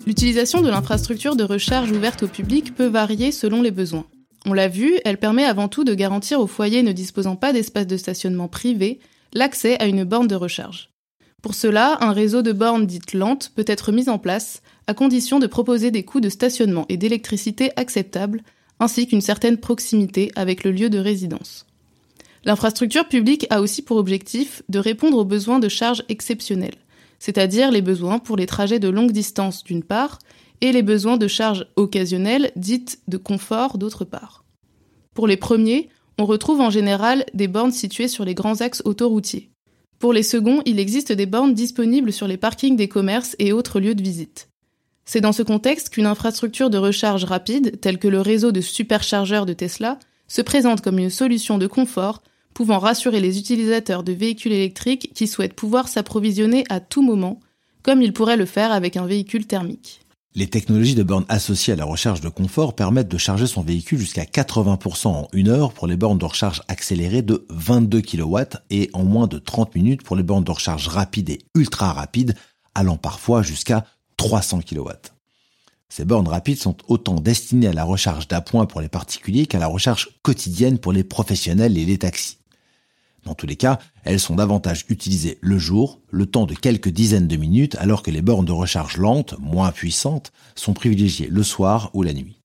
L'utilisation 0.07 0.61
de 0.61 0.69
l'infrastructure 0.69 1.35
de 1.35 1.43
recharge 1.43 1.91
ouverte 1.91 2.23
au 2.23 2.27
public 2.27 2.73
peut 2.73 2.87
varier 2.87 3.31
selon 3.31 3.61
les 3.61 3.71
besoins. 3.71 4.05
On 4.49 4.53
l'a 4.53 4.67
vu, 4.67 4.97
elle 5.05 5.19
permet 5.19 5.43
avant 5.43 5.67
tout 5.67 5.83
de 5.83 5.93
garantir 5.93 6.39
aux 6.39 6.47
foyers 6.47 6.81
ne 6.81 6.91
disposant 6.91 7.35
pas 7.35 7.53
d'espace 7.53 7.85
de 7.85 7.97
stationnement 7.97 8.47
privé 8.47 8.99
l'accès 9.31 9.79
à 9.79 9.85
une 9.85 10.03
borne 10.03 10.25
de 10.25 10.33
recharge. 10.33 10.89
Pour 11.43 11.53
cela, 11.53 11.99
un 12.01 12.13
réseau 12.13 12.41
de 12.41 12.51
bornes 12.51 12.87
dites 12.87 13.13
lentes 13.13 13.51
peut 13.55 13.63
être 13.67 13.91
mis 13.91 14.09
en 14.09 14.17
place 14.17 14.63
à 14.87 14.95
condition 14.95 15.37
de 15.37 15.45
proposer 15.45 15.91
des 15.91 16.01
coûts 16.01 16.19
de 16.19 16.29
stationnement 16.29 16.87
et 16.89 16.97
d'électricité 16.97 17.69
acceptables, 17.75 18.41
ainsi 18.79 19.05
qu'une 19.05 19.21
certaine 19.21 19.57
proximité 19.57 20.31
avec 20.35 20.63
le 20.63 20.71
lieu 20.71 20.89
de 20.89 20.97
résidence. 20.97 21.67
L'infrastructure 22.43 23.07
publique 23.07 23.45
a 23.51 23.61
aussi 23.61 23.83
pour 23.83 23.97
objectif 23.97 24.63
de 24.67 24.79
répondre 24.79 25.19
aux 25.19 25.25
besoins 25.25 25.59
de 25.59 25.69
charge 25.69 26.03
exceptionnels, 26.09 26.79
c'est-à-dire 27.19 27.69
les 27.69 27.83
besoins 27.83 28.17
pour 28.17 28.35
les 28.35 28.47
trajets 28.47 28.79
de 28.79 28.89
longue 28.89 29.11
distance 29.11 29.63
d'une 29.63 29.83
part, 29.83 30.17
et 30.61 30.71
les 30.71 30.83
besoins 30.83 31.17
de 31.17 31.27
charge 31.27 31.67
occasionnelle, 31.75 32.51
dites 32.55 32.99
de 33.07 33.17
confort 33.17 33.77
d'autre 33.77 34.05
part. 34.05 34.43
Pour 35.13 35.27
les 35.27 35.37
premiers, 35.37 35.89
on 36.17 36.25
retrouve 36.25 36.61
en 36.61 36.69
général 36.69 37.25
des 37.33 37.47
bornes 37.47 37.71
situées 37.71 38.07
sur 38.07 38.25
les 38.25 38.35
grands 38.35 38.61
axes 38.61 38.81
autoroutiers. 38.85 39.49
Pour 39.99 40.13
les 40.13 40.23
seconds, 40.23 40.61
il 40.65 40.79
existe 40.79 41.11
des 41.11 41.25
bornes 41.25 41.53
disponibles 41.53 42.13
sur 42.13 42.27
les 42.27 42.37
parkings 42.37 42.75
des 42.75 42.87
commerces 42.87 43.35
et 43.39 43.51
autres 43.51 43.79
lieux 43.79 43.95
de 43.95 44.03
visite. 44.03 44.49
C'est 45.05 45.21
dans 45.21 45.33
ce 45.33 45.43
contexte 45.43 45.89
qu'une 45.89 46.05
infrastructure 46.05 46.69
de 46.69 46.77
recharge 46.77 47.23
rapide, 47.23 47.79
telle 47.81 47.97
que 47.97 48.07
le 48.07 48.21
réseau 48.21 48.51
de 48.51 48.61
superchargeurs 48.61 49.45
de 49.45 49.53
Tesla, 49.53 49.97
se 50.27 50.41
présente 50.41 50.81
comme 50.81 50.99
une 50.99 51.09
solution 51.09 51.57
de 51.57 51.67
confort 51.67 52.21
pouvant 52.53 52.79
rassurer 52.79 53.19
les 53.19 53.39
utilisateurs 53.39 54.03
de 54.03 54.11
véhicules 54.11 54.51
électriques 54.51 55.11
qui 55.13 55.27
souhaitent 55.27 55.53
pouvoir 55.53 55.87
s'approvisionner 55.87 56.63
à 56.69 56.79
tout 56.79 57.01
moment 57.01 57.39
comme 57.81 58.01
il 58.01 58.13
pourrait 58.13 58.37
le 58.37 58.45
faire 58.45 58.71
avec 58.71 58.97
un 58.97 59.05
véhicule 59.05 59.47
thermique. 59.47 60.01
Les 60.35 60.47
technologies 60.47 60.93
de 60.93 61.01
bornes 61.01 61.25
associées 61.27 61.73
à 61.73 61.75
la 61.75 61.85
recharge 61.85 62.21
de 62.21 62.29
confort 62.29 62.75
permettent 62.75 63.07
de 63.07 63.17
charger 63.17 63.47
son 63.47 63.63
véhicule 63.63 63.97
jusqu'à 63.97 64.25
80% 64.25 65.07
en 65.07 65.27
une 65.33 65.47
heure 65.47 65.73
pour 65.73 65.87
les 65.87 65.97
bornes 65.97 66.19
de 66.19 66.25
recharge 66.25 66.61
accélérées 66.67 67.23
de 67.23 67.47
22 67.49 68.01
kW 68.01 68.37
et 68.69 68.91
en 68.93 69.03
moins 69.03 69.25
de 69.25 69.39
30 69.39 69.73
minutes 69.73 70.03
pour 70.03 70.15
les 70.15 70.21
bornes 70.21 70.43
de 70.43 70.51
recharge 70.51 70.87
rapide 70.87 71.31
et 71.31 71.39
ultra 71.55 71.93
rapide 71.93 72.35
allant 72.75 72.97
parfois 72.97 73.41
jusqu'à 73.41 73.85
300 74.17 74.61
kW. 74.61 74.91
Ces 75.89 76.05
bornes 76.05 76.27
rapides 76.27 76.59
sont 76.59 76.77
autant 76.87 77.15
destinées 77.15 77.67
à 77.67 77.73
la 77.73 77.83
recharge 77.83 78.27
d'appoint 78.27 78.67
pour 78.67 78.81
les 78.81 78.89
particuliers 78.89 79.47
qu'à 79.47 79.57
la 79.57 79.65
recharge 79.65 80.09
quotidienne 80.21 80.77
pour 80.77 80.93
les 80.93 81.03
professionnels 81.03 81.75
et 81.75 81.85
les 81.85 81.97
taxis. 81.97 82.38
Dans 83.25 83.35
tous 83.35 83.47
les 83.47 83.55
cas, 83.55 83.79
elles 84.03 84.19
sont 84.19 84.35
davantage 84.35 84.85
utilisées 84.89 85.37
le 85.41 85.57
jour, 85.57 85.99
le 86.09 86.25
temps 86.25 86.45
de 86.45 86.55
quelques 86.55 86.89
dizaines 86.89 87.27
de 87.27 87.35
minutes, 87.35 87.75
alors 87.79 88.03
que 88.03 88.11
les 88.11 88.21
bornes 88.21 88.45
de 88.45 88.51
recharge 88.51 88.97
lentes, 88.97 89.35
moins 89.39 89.71
puissantes, 89.71 90.31
sont 90.55 90.73
privilégiées 90.73 91.27
le 91.27 91.43
soir 91.43 91.91
ou 91.93 92.03
la 92.03 92.13
nuit. 92.13 92.39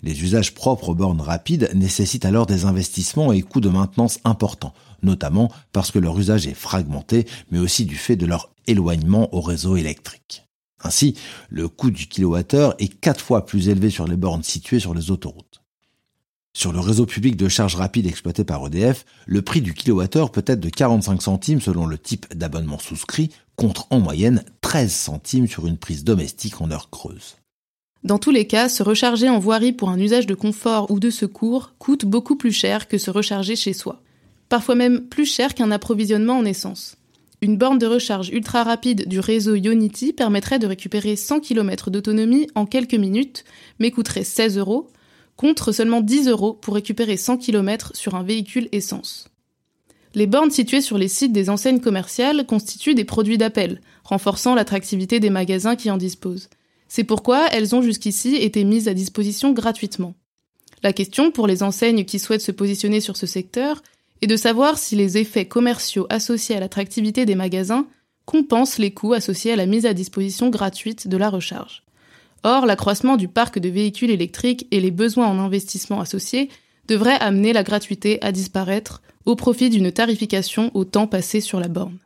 Les 0.00 0.22
usages 0.22 0.54
propres 0.54 0.90
aux 0.90 0.94
bornes 0.94 1.20
rapides 1.20 1.70
nécessitent 1.74 2.24
alors 2.24 2.46
des 2.46 2.64
investissements 2.66 3.32
et 3.32 3.42
coûts 3.42 3.60
de 3.60 3.68
maintenance 3.68 4.20
importants, 4.24 4.74
notamment 5.02 5.50
parce 5.72 5.90
que 5.90 5.98
leur 5.98 6.18
usage 6.18 6.46
est 6.46 6.54
fragmenté, 6.54 7.26
mais 7.50 7.58
aussi 7.58 7.84
du 7.84 7.96
fait 7.96 8.14
de 8.14 8.26
leur 8.26 8.50
éloignement 8.68 9.34
au 9.34 9.40
réseau 9.40 9.76
électrique. 9.76 10.44
Ainsi, 10.84 11.16
le 11.48 11.68
coût 11.68 11.90
du 11.90 12.06
kilowattheure 12.06 12.74
est 12.78 12.88
quatre 13.00 13.24
fois 13.24 13.44
plus 13.44 13.68
élevé 13.68 13.90
sur 13.90 14.06
les 14.06 14.16
bornes 14.16 14.44
situées 14.44 14.78
sur 14.78 14.94
les 14.94 15.10
autoroutes. 15.10 15.57
Sur 16.58 16.72
le 16.72 16.80
réseau 16.80 17.06
public 17.06 17.36
de 17.36 17.48
charge 17.48 17.76
rapide 17.76 18.08
exploité 18.08 18.42
par 18.42 18.66
EDF, 18.66 19.04
le 19.26 19.42
prix 19.42 19.60
du 19.60 19.74
kilowattheure 19.74 20.32
peut 20.32 20.42
être 20.44 20.58
de 20.58 20.68
45 20.68 21.22
centimes 21.22 21.60
selon 21.60 21.86
le 21.86 21.96
type 21.96 22.26
d'abonnement 22.34 22.80
souscrit, 22.80 23.30
contre 23.54 23.86
en 23.90 24.00
moyenne 24.00 24.42
13 24.60 24.92
centimes 24.92 25.46
sur 25.46 25.68
une 25.68 25.76
prise 25.76 26.02
domestique 26.02 26.60
en 26.60 26.72
heure 26.72 26.90
creuse. 26.90 27.36
Dans 28.02 28.18
tous 28.18 28.32
les 28.32 28.48
cas, 28.48 28.68
se 28.68 28.82
recharger 28.82 29.28
en 29.28 29.38
voirie 29.38 29.72
pour 29.72 29.88
un 29.88 30.00
usage 30.00 30.26
de 30.26 30.34
confort 30.34 30.90
ou 30.90 30.98
de 30.98 31.10
secours 31.10 31.74
coûte 31.78 32.04
beaucoup 32.04 32.34
plus 32.34 32.50
cher 32.50 32.88
que 32.88 32.98
se 32.98 33.12
recharger 33.12 33.54
chez 33.54 33.72
soi. 33.72 34.02
Parfois 34.48 34.74
même 34.74 35.02
plus 35.02 35.32
cher 35.32 35.54
qu'un 35.54 35.70
approvisionnement 35.70 36.38
en 36.38 36.44
essence. 36.44 36.96
Une 37.40 37.56
borne 37.56 37.78
de 37.78 37.86
recharge 37.86 38.30
ultra 38.30 38.64
rapide 38.64 39.06
du 39.06 39.20
réseau 39.20 39.54
Unity 39.54 40.12
permettrait 40.12 40.58
de 40.58 40.66
récupérer 40.66 41.14
100 41.14 41.38
km 41.38 41.92
d'autonomie 41.92 42.48
en 42.56 42.66
quelques 42.66 42.94
minutes, 42.94 43.44
mais 43.78 43.92
coûterait 43.92 44.24
16 44.24 44.58
euros, 44.58 44.90
contre 45.38 45.72
seulement 45.72 46.02
10 46.02 46.28
euros 46.28 46.52
pour 46.52 46.74
récupérer 46.74 47.16
100 47.16 47.38
km 47.38 47.92
sur 47.94 48.16
un 48.16 48.24
véhicule 48.24 48.68
essence. 48.72 49.28
Les 50.14 50.26
bornes 50.26 50.50
situées 50.50 50.80
sur 50.80 50.98
les 50.98 51.06
sites 51.06 51.32
des 51.32 51.48
enseignes 51.48 51.80
commerciales 51.80 52.44
constituent 52.44 52.96
des 52.96 53.04
produits 53.04 53.38
d'appel, 53.38 53.80
renforçant 54.02 54.56
l'attractivité 54.56 55.20
des 55.20 55.30
magasins 55.30 55.76
qui 55.76 55.90
en 55.92 55.96
disposent. 55.96 56.50
C'est 56.88 57.04
pourquoi 57.04 57.46
elles 57.52 57.76
ont 57.76 57.82
jusqu'ici 57.82 58.34
été 58.34 58.64
mises 58.64 58.88
à 58.88 58.94
disposition 58.94 59.52
gratuitement. 59.52 60.14
La 60.82 60.92
question 60.92 61.30
pour 61.30 61.46
les 61.46 61.62
enseignes 61.62 62.04
qui 62.04 62.18
souhaitent 62.18 62.40
se 62.40 62.52
positionner 62.52 63.00
sur 63.00 63.16
ce 63.16 63.26
secteur 63.26 63.82
et 64.22 64.26
de 64.26 64.36
savoir 64.36 64.76
si 64.76 64.96
les 64.96 65.18
effets 65.18 65.46
commerciaux 65.46 66.06
associés 66.10 66.56
à 66.56 66.60
l'attractivité 66.60 67.26
des 67.26 67.36
magasins 67.36 67.86
compensent 68.24 68.78
les 68.78 68.90
coûts 68.90 69.12
associés 69.12 69.52
à 69.52 69.56
la 69.56 69.66
mise 69.66 69.86
à 69.86 69.94
disposition 69.94 70.50
gratuite 70.50 71.06
de 71.06 71.16
la 71.16 71.30
recharge. 71.30 71.84
Or, 72.44 72.66
l'accroissement 72.66 73.16
du 73.16 73.28
parc 73.28 73.58
de 73.58 73.68
véhicules 73.68 74.10
électriques 74.10 74.66
et 74.70 74.80
les 74.80 74.90
besoins 74.90 75.26
en 75.26 75.38
investissement 75.38 76.00
associés 76.00 76.50
devraient 76.86 77.18
amener 77.20 77.52
la 77.52 77.62
gratuité 77.62 78.22
à 78.22 78.32
disparaître 78.32 79.02
au 79.26 79.36
profit 79.36 79.70
d'une 79.70 79.92
tarification 79.92 80.70
au 80.74 80.84
temps 80.84 81.06
passé 81.06 81.40
sur 81.40 81.60
la 81.60 81.68
borne. 81.68 81.98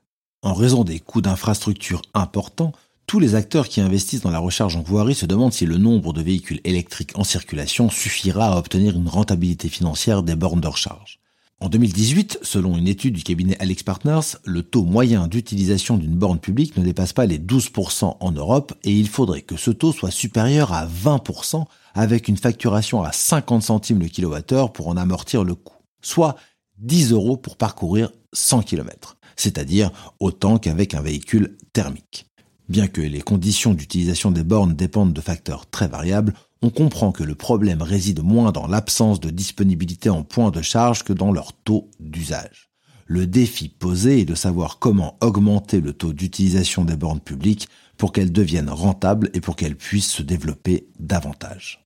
En 0.42 0.54
raison 0.54 0.82
des 0.82 0.98
coûts 0.98 1.20
d'infrastructure 1.20 2.02
importants, 2.14 2.72
tous 3.06 3.20
les 3.20 3.34
acteurs 3.34 3.68
qui 3.68 3.80
investissent 3.80 4.22
dans 4.22 4.30
la 4.30 4.38
recharge 4.38 4.76
en 4.76 4.82
voirie 4.82 5.14
se 5.14 5.26
demandent 5.26 5.52
si 5.52 5.66
le 5.66 5.76
nombre 5.76 6.12
de 6.12 6.22
véhicules 6.22 6.60
électriques 6.64 7.12
en 7.14 7.24
circulation 7.24 7.90
suffira 7.90 8.54
à 8.54 8.58
obtenir 8.58 8.96
une 8.96 9.08
rentabilité 9.08 9.68
financière 9.68 10.22
des 10.22 10.34
bornes 10.34 10.60
de 10.60 10.68
recharge. 10.68 11.20
En 11.62 11.68
2018, 11.68 12.40
selon 12.42 12.76
une 12.76 12.88
étude 12.88 13.14
du 13.14 13.22
cabinet 13.22 13.56
Alex 13.60 13.84
Partners, 13.84 14.36
le 14.44 14.64
taux 14.64 14.82
moyen 14.82 15.28
d'utilisation 15.28 15.96
d'une 15.96 16.16
borne 16.16 16.40
publique 16.40 16.76
ne 16.76 16.82
dépasse 16.82 17.12
pas 17.12 17.24
les 17.24 17.38
12% 17.38 18.16
en 18.18 18.32
Europe 18.32 18.74
et 18.82 18.90
il 18.90 19.08
faudrait 19.08 19.42
que 19.42 19.56
ce 19.56 19.70
taux 19.70 19.92
soit 19.92 20.10
supérieur 20.10 20.72
à 20.72 20.88
20% 20.88 21.64
avec 21.94 22.26
une 22.26 22.36
facturation 22.36 23.04
à 23.04 23.12
50 23.12 23.62
centimes 23.62 24.00
le 24.00 24.08
kilowattheure 24.08 24.72
pour 24.72 24.88
en 24.88 24.96
amortir 24.96 25.44
le 25.44 25.54
coût, 25.54 25.76
soit 26.00 26.34
10 26.78 27.12
euros 27.12 27.36
pour 27.36 27.56
parcourir 27.56 28.10
100 28.32 28.62
km, 28.62 29.16
c'est-à-dire 29.36 29.92
autant 30.18 30.58
qu'avec 30.58 30.94
un 30.94 31.02
véhicule 31.02 31.56
thermique. 31.72 32.26
Bien 32.68 32.88
que 32.88 33.00
les 33.00 33.20
conditions 33.20 33.72
d'utilisation 33.72 34.32
des 34.32 34.42
bornes 34.42 34.74
dépendent 34.74 35.12
de 35.12 35.20
facteurs 35.20 35.70
très 35.70 35.86
variables, 35.86 36.34
on 36.62 36.70
comprend 36.70 37.10
que 37.10 37.24
le 37.24 37.34
problème 37.34 37.82
réside 37.82 38.22
moins 38.22 38.52
dans 38.52 38.68
l'absence 38.68 39.18
de 39.18 39.30
disponibilité 39.30 40.08
en 40.08 40.22
points 40.22 40.52
de 40.52 40.62
charge 40.62 41.02
que 41.02 41.12
dans 41.12 41.32
leur 41.32 41.52
taux 41.52 41.90
d'usage. 41.98 42.70
Le 43.06 43.26
défi 43.26 43.68
posé 43.68 44.20
est 44.20 44.24
de 44.24 44.36
savoir 44.36 44.78
comment 44.78 45.18
augmenter 45.20 45.80
le 45.80 45.92
taux 45.92 46.12
d'utilisation 46.12 46.84
des 46.84 46.96
bornes 46.96 47.20
publiques 47.20 47.68
pour 47.98 48.12
qu'elles 48.12 48.32
deviennent 48.32 48.70
rentables 48.70 49.28
et 49.34 49.40
pour 49.40 49.56
qu'elles 49.56 49.76
puissent 49.76 50.12
se 50.12 50.22
développer 50.22 50.86
davantage. 51.00 51.84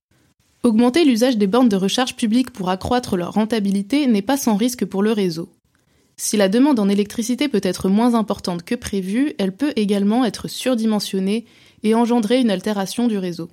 Augmenter 0.63 1.05
l'usage 1.05 1.37
des 1.37 1.47
bornes 1.47 1.69
de 1.69 1.75
recharge 1.75 2.15
publiques 2.15 2.51
pour 2.51 2.69
accroître 2.69 3.17
leur 3.17 3.33
rentabilité 3.33 4.05
n'est 4.05 4.21
pas 4.21 4.37
sans 4.37 4.55
risque 4.55 4.85
pour 4.85 5.01
le 5.01 5.11
réseau. 5.11 5.49
Si 6.17 6.37
la 6.37 6.49
demande 6.49 6.79
en 6.79 6.89
électricité 6.89 7.47
peut 7.47 7.61
être 7.63 7.89
moins 7.89 8.15
importante 8.15 8.63
que 8.63 8.75
prévu, 8.75 9.33
elle 9.37 9.55
peut 9.55 9.73
également 9.75 10.23
être 10.23 10.47
surdimensionnée 10.47 11.45
et 11.83 11.93
engendrer 11.93 12.41
une 12.41 12.49
altération 12.49 13.07
du 13.07 13.17
réseau. 13.17 13.49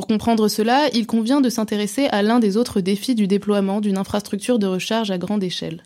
Pour 0.00 0.06
comprendre 0.06 0.48
cela, 0.48 0.88
il 0.94 1.06
convient 1.06 1.42
de 1.42 1.50
s'intéresser 1.50 2.06
à 2.06 2.22
l'un 2.22 2.38
des 2.38 2.56
autres 2.56 2.80
défis 2.80 3.14
du 3.14 3.26
déploiement 3.26 3.82
d'une 3.82 3.98
infrastructure 3.98 4.58
de 4.58 4.66
recharge 4.66 5.10
à 5.10 5.18
grande 5.18 5.44
échelle. 5.44 5.82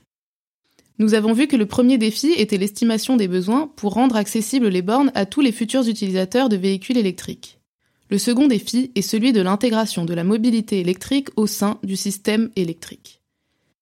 Nous 1.00 1.14
avons 1.14 1.32
vu 1.32 1.48
que 1.48 1.56
le 1.56 1.66
premier 1.66 1.98
défi 1.98 2.28
était 2.28 2.56
l'estimation 2.56 3.16
des 3.16 3.26
besoins 3.26 3.72
pour 3.74 3.94
rendre 3.94 4.14
accessibles 4.14 4.68
les 4.68 4.82
bornes 4.82 5.10
à 5.16 5.26
tous 5.26 5.40
les 5.40 5.50
futurs 5.50 5.88
utilisateurs 5.88 6.48
de 6.48 6.54
véhicules 6.54 6.96
électriques. 6.96 7.58
Le 8.08 8.18
second 8.18 8.46
défi 8.46 8.92
est 8.94 9.02
celui 9.02 9.32
de 9.32 9.40
l'intégration 9.40 10.04
de 10.04 10.14
la 10.14 10.22
mobilité 10.22 10.78
électrique 10.78 11.30
au 11.34 11.48
sein 11.48 11.80
du 11.82 11.96
système 11.96 12.50
électrique. 12.54 13.20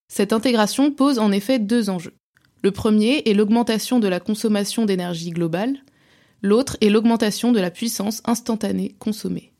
Cette 0.08 0.32
intégration 0.32 0.92
pose 0.92 1.18
en 1.18 1.30
effet 1.30 1.58
deux 1.58 1.90
enjeux. 1.90 2.14
Le 2.62 2.70
premier 2.70 3.22
est 3.26 3.34
l'augmentation 3.34 4.00
de 4.00 4.08
la 4.08 4.18
consommation 4.18 4.86
d'énergie 4.86 5.32
globale, 5.32 5.84
l'autre 6.40 6.78
est 6.80 6.88
l'augmentation 6.88 7.52
de 7.52 7.60
la 7.60 7.70
puissance 7.70 8.22
instantanée 8.24 8.94
consommée. 8.98 9.51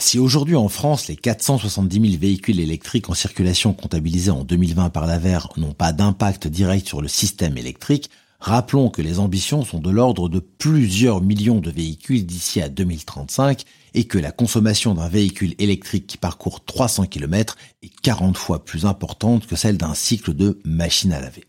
Si 0.00 0.20
aujourd'hui 0.20 0.54
en 0.54 0.68
France, 0.68 1.08
les 1.08 1.16
470 1.16 2.10
000 2.10 2.20
véhicules 2.20 2.60
électriques 2.60 3.10
en 3.10 3.14
circulation 3.14 3.72
comptabilisés 3.72 4.30
en 4.30 4.44
2020 4.44 4.90
par 4.90 5.06
l'AVER 5.06 5.40
n'ont 5.56 5.72
pas 5.72 5.92
d'impact 5.92 6.46
direct 6.46 6.86
sur 6.86 7.02
le 7.02 7.08
système 7.08 7.58
électrique, 7.58 8.08
rappelons 8.38 8.90
que 8.90 9.02
les 9.02 9.18
ambitions 9.18 9.64
sont 9.64 9.80
de 9.80 9.90
l'ordre 9.90 10.28
de 10.28 10.38
plusieurs 10.38 11.20
millions 11.20 11.60
de 11.60 11.72
véhicules 11.72 12.24
d'ici 12.24 12.62
à 12.62 12.68
2035 12.68 13.64
et 13.94 14.04
que 14.04 14.18
la 14.18 14.30
consommation 14.30 14.94
d'un 14.94 15.08
véhicule 15.08 15.56
électrique 15.58 16.06
qui 16.06 16.16
parcourt 16.16 16.64
300 16.64 17.06
km 17.06 17.56
est 17.82 17.92
40 18.00 18.36
fois 18.36 18.64
plus 18.64 18.86
importante 18.86 19.48
que 19.48 19.56
celle 19.56 19.78
d'un 19.78 19.94
cycle 19.94 20.32
de 20.32 20.60
machine 20.64 21.12
à 21.12 21.20
laver. 21.20 21.46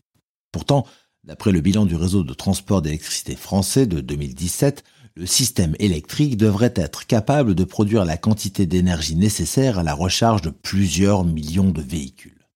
Pourtant, 0.52 0.88
d'après 1.24 1.52
le 1.52 1.62
bilan 1.62 1.86
du 1.86 1.96
réseau 1.96 2.24
de 2.24 2.34
transport 2.34 2.82
d'électricité 2.82 3.36
français 3.36 3.86
de 3.86 4.02
2017, 4.02 4.84
le 5.20 5.26
système 5.26 5.76
électrique 5.80 6.38
devrait 6.38 6.74
être 6.78 7.06
capable 7.06 7.54
de 7.54 7.66
produire 7.66 8.06
la 8.06 8.16
quantité 8.16 8.66
d'énergie 8.66 9.18
nécessaire 9.18 9.78
à 9.78 9.84
la 9.84 9.94
recharge 9.94 10.42
de 10.42 10.50
plusieurs 10.50 11.26
millions 11.26 11.72
de 11.72 11.82
véhicules. 11.82 12.48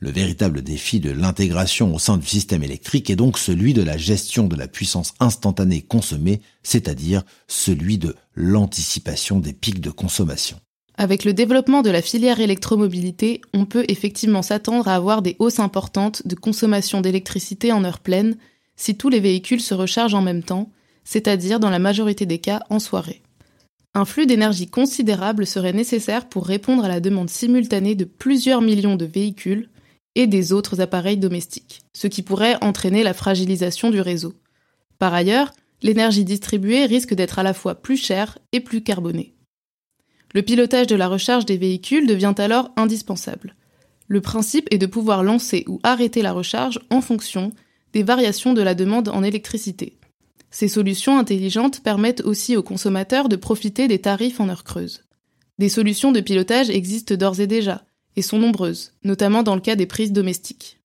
Le 0.00 0.10
véritable 0.10 0.62
défi 0.62 1.00
de 1.00 1.10
l'intégration 1.10 1.94
au 1.94 1.98
sein 1.98 2.16
du 2.16 2.26
système 2.26 2.62
électrique 2.62 3.10
est 3.10 3.16
donc 3.16 3.36
celui 3.36 3.74
de 3.74 3.82
la 3.82 3.98
gestion 3.98 4.46
de 4.46 4.56
la 4.56 4.68
puissance 4.68 5.12
instantanée 5.20 5.82
consommée, 5.82 6.40
c'est-à-dire 6.62 7.24
celui 7.46 7.98
de 7.98 8.16
l'anticipation 8.34 9.38
des 9.38 9.52
pics 9.52 9.82
de 9.82 9.90
consommation. 9.90 10.58
Avec 10.96 11.26
le 11.26 11.34
développement 11.34 11.82
de 11.82 11.90
la 11.90 12.00
filière 12.00 12.40
électromobilité, 12.40 13.42
on 13.52 13.66
peut 13.66 13.84
effectivement 13.88 14.42
s'attendre 14.42 14.88
à 14.88 14.94
avoir 14.94 15.20
des 15.20 15.36
hausses 15.40 15.60
importantes 15.60 16.26
de 16.26 16.34
consommation 16.34 17.02
d'électricité 17.02 17.70
en 17.70 17.84
heure 17.84 18.00
pleine 18.00 18.38
si 18.76 18.96
tous 18.96 19.10
les 19.10 19.20
véhicules 19.20 19.60
se 19.60 19.74
rechargent 19.74 20.14
en 20.14 20.22
même 20.22 20.42
temps, 20.42 20.70
c'est-à-dire 21.08 21.58
dans 21.58 21.70
la 21.70 21.78
majorité 21.78 22.26
des 22.26 22.36
cas 22.36 22.60
en 22.68 22.78
soirée. 22.78 23.22
Un 23.94 24.04
flux 24.04 24.26
d'énergie 24.26 24.66
considérable 24.66 25.46
serait 25.46 25.72
nécessaire 25.72 26.28
pour 26.28 26.44
répondre 26.46 26.84
à 26.84 26.88
la 26.88 27.00
demande 27.00 27.30
simultanée 27.30 27.94
de 27.94 28.04
plusieurs 28.04 28.60
millions 28.60 28.96
de 28.96 29.06
véhicules 29.06 29.70
et 30.16 30.26
des 30.26 30.52
autres 30.52 30.82
appareils 30.82 31.16
domestiques, 31.16 31.80
ce 31.94 32.08
qui 32.08 32.20
pourrait 32.20 32.62
entraîner 32.62 33.02
la 33.02 33.14
fragilisation 33.14 33.88
du 33.88 34.02
réseau. 34.02 34.34
Par 34.98 35.14
ailleurs, 35.14 35.52
l'énergie 35.80 36.24
distribuée 36.24 36.84
risque 36.84 37.14
d'être 37.14 37.38
à 37.38 37.42
la 37.42 37.54
fois 37.54 37.76
plus 37.76 37.96
chère 37.96 38.36
et 38.52 38.60
plus 38.60 38.82
carbonée. 38.82 39.32
Le 40.34 40.42
pilotage 40.42 40.88
de 40.88 40.96
la 40.96 41.08
recharge 41.08 41.46
des 41.46 41.56
véhicules 41.56 42.06
devient 42.06 42.34
alors 42.36 42.70
indispensable. 42.76 43.56
Le 44.08 44.20
principe 44.20 44.68
est 44.70 44.78
de 44.78 44.84
pouvoir 44.84 45.22
lancer 45.22 45.64
ou 45.68 45.80
arrêter 45.84 46.20
la 46.20 46.32
recharge 46.32 46.80
en 46.90 47.00
fonction 47.00 47.50
des 47.94 48.02
variations 48.02 48.52
de 48.52 48.60
la 48.60 48.74
demande 48.74 49.08
en 49.08 49.22
électricité. 49.22 49.97
Ces 50.50 50.68
solutions 50.68 51.18
intelligentes 51.18 51.82
permettent 51.82 52.22
aussi 52.22 52.56
aux 52.56 52.62
consommateurs 52.62 53.28
de 53.28 53.36
profiter 53.36 53.88
des 53.88 54.00
tarifs 54.00 54.40
en 54.40 54.48
heure 54.48 54.64
creuse. 54.64 55.04
Des 55.58 55.68
solutions 55.68 56.12
de 56.12 56.20
pilotage 56.20 56.70
existent 56.70 57.14
d'ores 57.16 57.40
et 57.40 57.46
déjà, 57.46 57.84
et 58.16 58.22
sont 58.22 58.38
nombreuses, 58.38 58.92
notamment 59.04 59.42
dans 59.42 59.54
le 59.54 59.60
cas 59.60 59.76
des 59.76 59.86
prises 59.86 60.12
domestiques. 60.12 60.78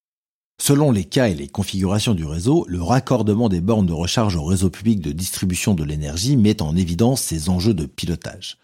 Selon 0.62 0.91
les 0.91 1.05
cas 1.05 1.27
et 1.27 1.36
les 1.36 1.48
configurations 1.48 2.13
du 2.13 2.25
réseau, 2.25 2.65
le 2.67 2.82
raccordement 2.82 3.50
des 3.50 3.62
bornes 3.62 3.88
de 3.88 3.93
recharge 3.93 4.36
au 4.36 4.43
réseau 4.43 4.70
public 4.70 5.01
de 5.01 5.12
distribution 5.12 5.74
de 5.74 5.84
l'énergie 5.84 6.38
met 6.38 6.62
en 6.62 6.75
évidence 6.75 7.22
ces 7.22 7.50
enjeux 7.50 7.74
de 7.74 7.86
pilotage. 7.86 8.58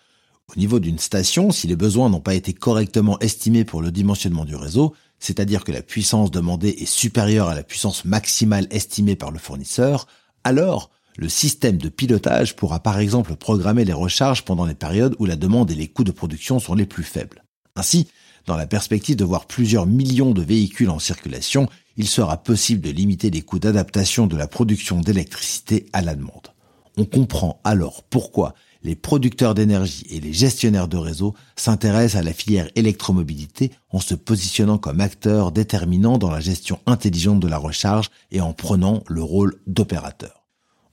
Au 0.55 0.59
niveau 0.59 0.79
d'une 0.79 0.99
station, 0.99 1.51
si 1.51 1.67
les 1.67 1.75
besoins 1.75 2.09
n'ont 2.09 2.21
pas 2.21 2.35
été 2.35 2.53
correctement 2.53 3.19
estimés 3.19 3.65
pour 3.65 3.81
le 3.81 3.91
dimensionnement 3.91 4.45
du 4.45 4.55
réseau, 4.55 4.95
c'est-à-dire 5.19 5.63
que 5.63 5.71
la 5.71 5.81
puissance 5.81 6.31
demandée 6.31 6.69
est 6.69 6.85
supérieure 6.89 7.49
à 7.49 7.55
la 7.55 7.63
puissance 7.63 8.05
maximale 8.05 8.67
estimée 8.71 9.15
par 9.15 9.31
le 9.31 9.39
fournisseur, 9.39 10.07
alors 10.43 10.89
le 11.17 11.27
système 11.27 11.77
de 11.77 11.89
pilotage 11.89 12.55
pourra 12.55 12.79
par 12.79 12.99
exemple 12.99 13.35
programmer 13.35 13.83
les 13.83 13.93
recharges 13.93 14.45
pendant 14.45 14.65
les 14.65 14.73
périodes 14.73 15.15
où 15.19 15.25
la 15.25 15.35
demande 15.35 15.69
et 15.71 15.75
les 15.75 15.87
coûts 15.87 16.05
de 16.05 16.11
production 16.11 16.59
sont 16.59 16.75
les 16.75 16.85
plus 16.85 17.03
faibles. 17.03 17.43
Ainsi, 17.75 18.07
dans 18.45 18.55
la 18.55 18.67
perspective 18.67 19.17
de 19.17 19.25
voir 19.25 19.45
plusieurs 19.45 19.85
millions 19.85 20.31
de 20.31 20.41
véhicules 20.41 20.89
en 20.89 20.99
circulation, 20.99 21.67
il 21.97 22.07
sera 22.07 22.37
possible 22.37 22.81
de 22.81 22.89
limiter 22.89 23.29
les 23.29 23.41
coûts 23.41 23.59
d'adaptation 23.59 24.27
de 24.27 24.37
la 24.37 24.47
production 24.47 25.01
d'électricité 25.01 25.87
à 25.91 26.01
la 26.01 26.15
demande. 26.15 26.53
On 26.97 27.05
comprend 27.05 27.59
alors 27.63 28.03
pourquoi 28.03 28.55
les 28.81 28.95
producteurs 28.95 29.55
d'énergie 29.55 30.05
et 30.09 30.19
les 30.19 30.33
gestionnaires 30.33 30.87
de 30.87 30.97
réseau 30.97 31.35
s'intéressent 31.55 32.21
à 32.21 32.23
la 32.23 32.33
filière 32.33 32.69
électromobilité 32.75 33.71
en 33.91 33.99
se 33.99 34.15
positionnant 34.15 34.77
comme 34.77 35.01
acteurs 35.01 35.51
déterminants 35.51 36.17
dans 36.17 36.31
la 36.31 36.39
gestion 36.39 36.79
intelligente 36.85 37.39
de 37.39 37.47
la 37.47 37.57
recharge 37.57 38.09
et 38.31 38.41
en 38.41 38.53
prenant 38.53 39.03
le 39.07 39.23
rôle 39.23 39.59
d'opérateur. 39.67 40.43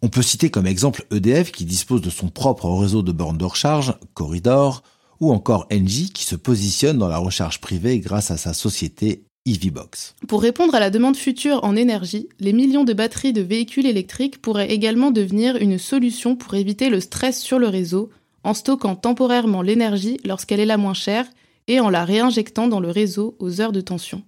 On 0.03 0.09
peut 0.09 0.23
citer 0.23 0.51
comme 0.51 0.67
exemple 0.67 1.07
EDF 1.11 1.53
qui 1.53 1.65
dispose 1.65 2.03
de 2.03 2.11
son 2.11 2.29
propre 2.29 2.69
réseau 2.69 3.03
de 3.03 3.13
bornes 3.13 3.39
de 3.39 3.45
recharge, 3.45 3.95
Corridor, 4.15 4.83
ou 5.21 5.33
encore 5.33 5.67
Engie 5.73 6.11
qui 6.11 6.25
se 6.25 6.37
positionne 6.37 6.99
dans 6.99 7.09
la 7.09 7.19
recharge 7.19 7.61
privée 7.61 7.99
grâce 8.01 8.31
à 8.31 8.37
sa 8.37 8.53
société 8.53 9.26
EVBox. 9.47 10.15
Pour 10.27 10.43
répondre 10.43 10.75
à 10.75 10.81
la 10.81 10.91
demande 10.91 11.17
future 11.17 11.63
en 11.65 11.77
énergie, 11.77 12.29
les 12.41 12.53
millions 12.53 12.85
de 12.85 12.93
batteries 12.93 13.33
de 13.33 13.43
véhicules 13.43 13.87
électriques 13.87 14.43
pourraient 14.43 14.73
également 14.73 15.13
devenir 15.13 15.57
une 15.57 15.79
solution 15.79 16.37
pour 16.37 16.55
éviter 16.55 16.91
le 16.91 17.01
stress 17.01 17.41
sur 17.41 17.59
le 17.59 17.69
réseau 17.69 18.11
en 18.43 18.55
stockant 18.55 18.97
temporairement 18.97 19.63
l'énergie 19.63 20.19
lorsqu'elle 20.25 20.61
est 20.61 20.67
la 20.67 20.77
moins 20.77 20.95
chère 20.95 21.27
et 21.69 21.81
en 21.81 21.91
la 21.91 22.05
réinjectant 22.05 22.69
dans 22.69 22.81
le 22.81 22.91
réseau 22.91 23.37
aux 23.39 23.61
heures 23.61 23.73
de 23.73 23.81
tension. 23.81 24.23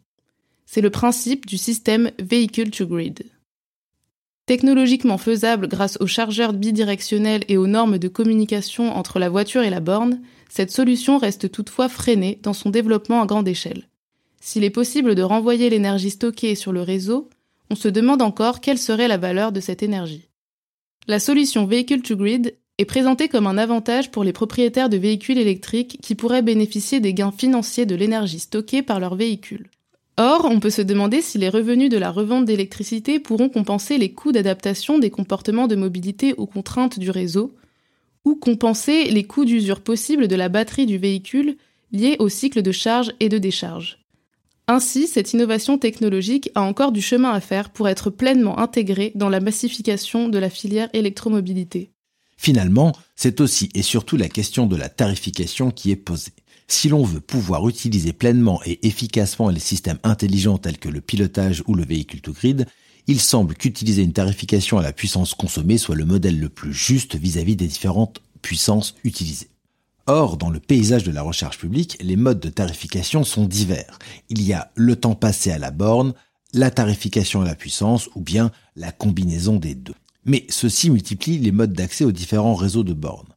C'est 0.66 0.80
le 0.80 0.90
principe 0.90 1.46
du 1.46 1.56
système 1.56 2.10
Vehicle 2.20 2.70
to 2.70 2.86
Grid. 2.86 3.24
Technologiquement 4.46 5.18
faisable 5.18 5.68
grâce 5.68 5.98
aux 6.00 6.06
chargeurs 6.06 6.52
bidirectionnels 6.52 7.44
et 7.48 7.56
aux 7.56 7.66
normes 7.66 7.98
de 7.98 8.08
communication 8.08 8.96
entre 8.96 9.18
la 9.18 9.28
voiture 9.28 9.62
et 9.62 9.70
la 9.70 9.80
borne, 9.80 10.20
cette 10.48 10.70
solution 10.70 11.18
reste 11.18 11.50
toutefois 11.50 11.88
freinée 11.88 12.38
dans 12.42 12.54
son 12.54 12.70
développement 12.70 13.20
à 13.20 13.26
grande 13.26 13.46
échelle. 13.46 13.88
S'il 14.40 14.64
est 14.64 14.70
possible 14.70 15.14
de 15.14 15.22
renvoyer 15.22 15.70
l'énergie 15.70 16.10
stockée 16.10 16.54
sur 16.54 16.72
le 16.72 16.82
réseau, 16.82 17.28
on 17.70 17.74
se 17.74 17.88
demande 17.88 18.22
encore 18.22 18.60
quelle 18.60 18.78
serait 18.78 19.08
la 19.08 19.16
valeur 19.16 19.52
de 19.52 19.60
cette 19.60 19.82
énergie. 19.82 20.28
La 21.06 21.18
solution 21.18 21.66
Vehicle 21.66 22.02
to 22.02 22.16
Grid 22.16 22.54
est 22.78 22.84
présentée 22.84 23.28
comme 23.28 23.46
un 23.46 23.58
avantage 23.58 24.10
pour 24.10 24.24
les 24.24 24.32
propriétaires 24.32 24.88
de 24.88 24.96
véhicules 24.96 25.38
électriques 25.38 25.98
qui 26.00 26.14
pourraient 26.14 26.42
bénéficier 26.42 27.00
des 27.00 27.14
gains 27.14 27.32
financiers 27.32 27.86
de 27.86 27.94
l'énergie 27.94 28.38
stockée 28.38 28.82
par 28.82 29.00
leur 29.00 29.16
véhicule. 29.16 29.68
Or, 30.16 30.46
on 30.50 30.60
peut 30.60 30.70
se 30.70 30.82
demander 30.82 31.20
si 31.20 31.38
les 31.38 31.48
revenus 31.48 31.90
de 31.90 31.96
la 31.96 32.10
revente 32.10 32.44
d'électricité 32.44 33.20
pourront 33.20 33.48
compenser 33.48 33.98
les 33.98 34.12
coûts 34.12 34.32
d'adaptation 34.32 34.98
des 34.98 35.10
comportements 35.10 35.68
de 35.68 35.76
mobilité 35.76 36.34
aux 36.34 36.46
contraintes 36.46 36.98
du 36.98 37.10
réseau, 37.10 37.54
ou 38.24 38.34
compenser 38.34 39.04
les 39.04 39.24
coûts 39.24 39.44
d'usure 39.44 39.80
possibles 39.80 40.28
de 40.28 40.36
la 40.36 40.48
batterie 40.48 40.86
du 40.86 40.98
véhicule 40.98 41.56
liés 41.92 42.16
au 42.18 42.28
cycle 42.28 42.62
de 42.62 42.72
charge 42.72 43.12
et 43.20 43.28
de 43.28 43.38
décharge. 43.38 43.98
Ainsi, 44.70 45.06
cette 45.06 45.32
innovation 45.32 45.78
technologique 45.78 46.50
a 46.54 46.60
encore 46.60 46.92
du 46.92 47.00
chemin 47.00 47.32
à 47.32 47.40
faire 47.40 47.70
pour 47.70 47.88
être 47.88 48.10
pleinement 48.10 48.58
intégrée 48.58 49.12
dans 49.14 49.30
la 49.30 49.40
massification 49.40 50.28
de 50.28 50.38
la 50.38 50.50
filière 50.50 50.90
électromobilité. 50.92 51.90
Finalement, 52.36 52.92
c'est 53.16 53.40
aussi 53.40 53.70
et 53.74 53.80
surtout 53.80 54.18
la 54.18 54.28
question 54.28 54.66
de 54.66 54.76
la 54.76 54.90
tarification 54.90 55.70
qui 55.70 55.90
est 55.90 55.96
posée. 55.96 56.34
Si 56.68 56.90
l'on 56.90 57.02
veut 57.02 57.20
pouvoir 57.20 57.66
utiliser 57.66 58.12
pleinement 58.12 58.60
et 58.66 58.86
efficacement 58.86 59.48
les 59.48 59.58
systèmes 59.58 59.98
intelligents 60.02 60.58
tels 60.58 60.78
que 60.78 60.90
le 60.90 61.00
pilotage 61.00 61.64
ou 61.66 61.74
le 61.74 61.84
véhicule 61.86 62.20
to 62.20 62.34
grid, 62.34 62.66
il 63.06 63.20
semble 63.20 63.54
qu'utiliser 63.54 64.02
une 64.02 64.12
tarification 64.12 64.76
à 64.76 64.82
la 64.82 64.92
puissance 64.92 65.32
consommée 65.32 65.78
soit 65.78 65.96
le 65.96 66.04
modèle 66.04 66.38
le 66.38 66.50
plus 66.50 66.74
juste 66.74 67.16
vis-à-vis 67.16 67.56
des 67.56 67.66
différentes 67.66 68.20
puissances 68.42 68.94
utilisées. 69.02 69.48
Or, 70.10 70.38
dans 70.38 70.48
le 70.48 70.58
paysage 70.58 71.04
de 71.04 71.10
la 71.10 71.20
recherche 71.20 71.58
publique, 71.58 71.98
les 72.00 72.16
modes 72.16 72.40
de 72.40 72.48
tarification 72.48 73.24
sont 73.24 73.44
divers. 73.44 73.98
Il 74.30 74.42
y 74.42 74.54
a 74.54 74.70
le 74.74 74.96
temps 74.96 75.14
passé 75.14 75.50
à 75.50 75.58
la 75.58 75.70
borne, 75.70 76.14
la 76.54 76.70
tarification 76.70 77.42
à 77.42 77.44
la 77.44 77.54
puissance 77.54 78.08
ou 78.14 78.22
bien 78.22 78.50
la 78.74 78.90
combinaison 78.90 79.56
des 79.56 79.74
deux. 79.74 79.94
Mais 80.24 80.46
ceci 80.48 80.88
multiplie 80.88 81.36
les 81.36 81.52
modes 81.52 81.74
d'accès 81.74 82.06
aux 82.06 82.12
différents 82.12 82.54
réseaux 82.54 82.84
de 82.84 82.94
bornes. 82.94 83.34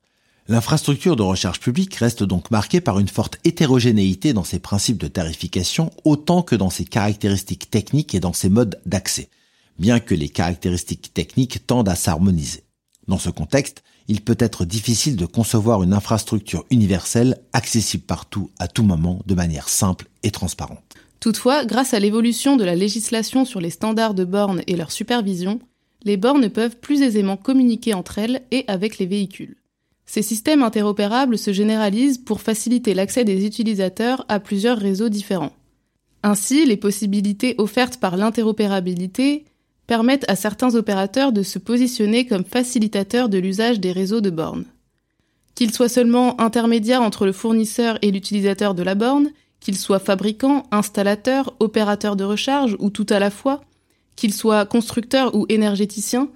L'infrastructure 0.48 1.18
de 1.18 1.24
recherche 1.24 1.60
publique 1.60 1.96
reste 1.96 2.24
donc 2.24 2.50
marquée 2.52 2.80
par 2.80 3.00
une 3.00 3.10
forte 3.10 3.38
hétérogénéité 3.44 4.32
dans 4.32 4.46
ses 4.46 4.60
principes 4.60 4.98
de 4.98 5.10
tarification 5.10 5.92
autant 6.06 6.42
que 6.42 6.56
dans 6.56 6.70
ses 6.70 6.86
caractéristiques 6.86 7.70
techniques 7.70 8.16
et 8.16 8.22
dans 8.22 8.32
ses 8.32 8.50
modes 8.50 8.80
d'accès, 8.86 9.28
bien 9.78 10.00
que 10.00 10.16
les 10.16 10.30
caractéristiques 10.30 11.14
techniques 11.14 11.68
tendent 11.68 11.90
à 11.90 11.96
s'harmoniser. 11.96 12.64
Dans 13.10 13.20
ce 13.20 13.30
contexte, 13.30 13.84
il 14.08 14.22
peut 14.22 14.38
être 14.40 14.66
difficile 14.66 15.16
de 15.16 15.26
concevoir 15.26 15.84
une 15.84 15.94
infrastructure 15.94 16.66
universelle 16.70 17.42
accessible 17.54 18.04
partout 18.04 18.50
à 18.60 18.68
tout 18.68 18.84
moment 18.84 19.22
de 19.26 19.36
manière 19.36 19.70
simple 19.70 20.08
et 20.24 20.32
transparente. 20.32 20.96
Toutefois, 21.20 21.66
grâce 21.66 21.94
à 21.94 22.00
l'évolution 22.00 22.58
de 22.58 22.64
la 22.64 22.76
législation 22.76 23.46
sur 23.46 23.62
les 23.62 23.70
standards 23.70 24.16
de 24.16 24.26
bornes 24.26 24.64
et 24.68 24.76
leur 24.76 24.92
supervision, 24.92 25.60
les 26.04 26.18
bornes 26.18 26.50
peuvent 26.50 26.78
plus 26.78 27.04
aisément 27.04 27.38
communiquer 27.38 27.94
entre 27.94 28.18
elles 28.18 28.42
et 28.52 28.66
avec 28.68 28.98
les 28.98 29.06
véhicules. 29.06 29.58
Ces 30.06 30.24
systèmes 30.24 30.64
interopérables 30.64 31.38
se 31.38 31.54
généralisent 31.54 32.18
pour 32.18 32.42
faciliter 32.42 32.94
l'accès 32.94 33.24
des 33.24 33.46
utilisateurs 33.46 34.26
à 34.28 34.40
plusieurs 34.40 34.78
réseaux 34.78 35.10
différents. 35.10 35.54
Ainsi, 36.24 36.66
les 36.66 36.78
possibilités 36.78 37.56
offertes 37.58 37.98
par 37.98 38.18
l'interopérabilité 38.18 39.46
permettent 39.92 40.30
à 40.30 40.38
certains 40.38 40.76
opérateurs 40.76 41.34
de 41.34 41.44
se 41.44 41.60
positionner 41.60 42.26
comme 42.26 42.46
facilitateurs 42.46 43.28
de 43.28 43.38
l'usage 43.38 43.82
des 43.82 43.92
réseaux 43.92 44.22
de 44.22 44.30
bornes. 44.30 44.64
Qu'ils 45.54 45.74
soient 45.74 45.90
seulement 45.90 46.40
intermédiaires 46.40 47.02
entre 47.02 47.26
le 47.26 47.34
fournisseur 47.34 48.00
et 48.02 48.10
l'utilisateur 48.10 48.74
de 48.74 48.84
la 48.84 48.96
borne, 48.96 49.32
qu'ils 49.60 49.76
soient 49.76 50.00
fabricants, 50.00 50.64
installateurs, 50.72 51.54
opérateurs 51.60 52.16
de 52.16 52.24
recharge 52.24 52.78
ou 52.80 52.90
tout 52.90 53.06
à 53.10 53.20
la 53.20 53.30
fois, 53.30 53.60
qu'ils 54.16 54.34
soient 54.34 54.66
constructeurs 54.66 55.36
ou 55.36 55.46
énergéticiens, 55.50 56.30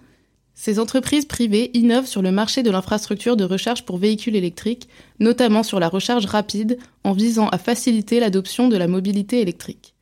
ces 0.53 0.77
entreprises 0.77 1.23
privées 1.23 1.71
innovent 1.73 2.07
sur 2.07 2.21
le 2.21 2.33
marché 2.33 2.61
de 2.61 2.71
l'infrastructure 2.71 3.37
de 3.37 3.45
recharge 3.45 3.85
pour 3.85 3.99
véhicules 3.99 4.35
électriques, 4.35 4.89
notamment 5.21 5.63
sur 5.63 5.79
la 5.79 5.87
recharge 5.87 6.25
rapide, 6.25 6.77
en 7.05 7.13
visant 7.13 7.47
à 7.47 7.57
faciliter 7.57 8.19
l'adoption 8.19 8.67
de 8.67 8.75
la 8.75 8.89
mobilité 8.89 9.39
électrique. 9.39 9.95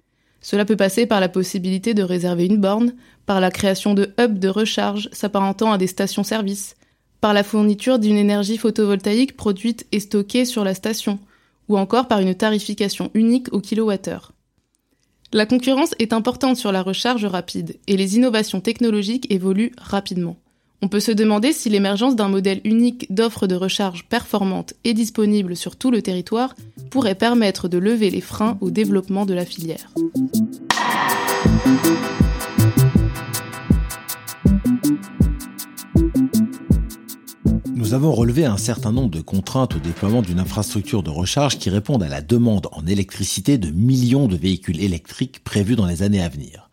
Cela 0.43 0.65
peut 0.65 0.75
passer 0.75 1.05
par 1.05 1.21
la 1.21 1.29
possibilité 1.29 1.93
de 1.93 2.03
réserver 2.03 2.45
une 2.45 2.57
borne, 2.57 2.93
par 3.25 3.39
la 3.39 3.51
création 3.51 3.93
de 3.93 4.13
hubs 4.19 4.39
de 4.39 4.49
recharge 4.49 5.09
s'apparentant 5.12 5.71
à 5.71 5.77
des 5.77 5.88
stations-service, 5.88 6.75
par 7.21 7.33
la 7.33 7.43
fourniture 7.43 7.99
d'une 7.99 8.17
énergie 8.17 8.57
photovoltaïque 8.57 9.38
produite 9.38 9.86
et 9.91 9.99
stockée 9.99 10.45
sur 10.45 10.63
la 10.63 10.73
station, 10.73 11.19
ou 11.69 11.77
encore 11.77 12.07
par 12.07 12.19
une 12.19 12.36
tarification 12.36 13.12
unique 13.13 13.53
au 13.53 13.62
kilowattheure. 13.62 14.33
La 15.31 15.45
concurrence 15.45 15.95
est 15.97 16.13
importante 16.13 16.57
sur 16.57 16.71
la 16.71 16.83
recharge 16.83 17.25
rapide 17.25 17.79
et 17.88 17.97
les 17.97 18.17
innovations 18.17 18.62
technologiques 18.62 19.31
évoluent 19.31 19.71
rapidement. 19.79 20.38
On 20.83 20.89
peut 20.89 20.99
se 20.99 21.12
demander 21.12 21.53
si 21.53 21.69
l'émergence 21.69 22.15
d'un 22.15 22.27
modèle 22.27 22.59
unique 22.65 23.07
d'offres 23.12 23.47
de 23.47 23.55
recharge 23.55 24.03
performantes 24.09 24.73
et 24.83 24.93
disponibles 24.93 25.55
sur 25.55 25.77
tout 25.77 25.91
le 25.91 26.01
territoire 26.01 26.55
pourrait 26.91 27.15
permettre 27.15 27.69
de 27.69 27.77
lever 27.77 28.09
les 28.09 28.21
freins 28.21 28.57
au 28.59 28.69
développement 28.69 29.25
de 29.25 29.33
la 29.33 29.45
filière. 29.45 29.89
Nous 37.93 37.99
avons 37.99 38.15
relevé 38.15 38.45
un 38.45 38.58
certain 38.58 38.91
nombre 38.91 39.12
de 39.12 39.21
contraintes 39.21 39.75
au 39.75 39.79
déploiement 39.79 40.23
d'une 40.23 40.39
infrastructure 40.39 41.03
de 41.03 41.12
recharge 41.12 41.60
qui 41.60 41.69
répondent 41.69 42.01
à 42.01 42.08
la 42.08 42.23
demande 42.23 42.67
en 42.71 42.88
électricité 42.88 43.60
de 43.60 43.69
millions 43.69 44.27
de 44.27 44.36
véhicules 44.36 44.82
électriques 44.82 45.43
prévus 45.43 45.75
dans 45.75 45.86
les 45.86 46.01
années 46.01 46.23
à 46.23 46.27
venir. 46.27 46.71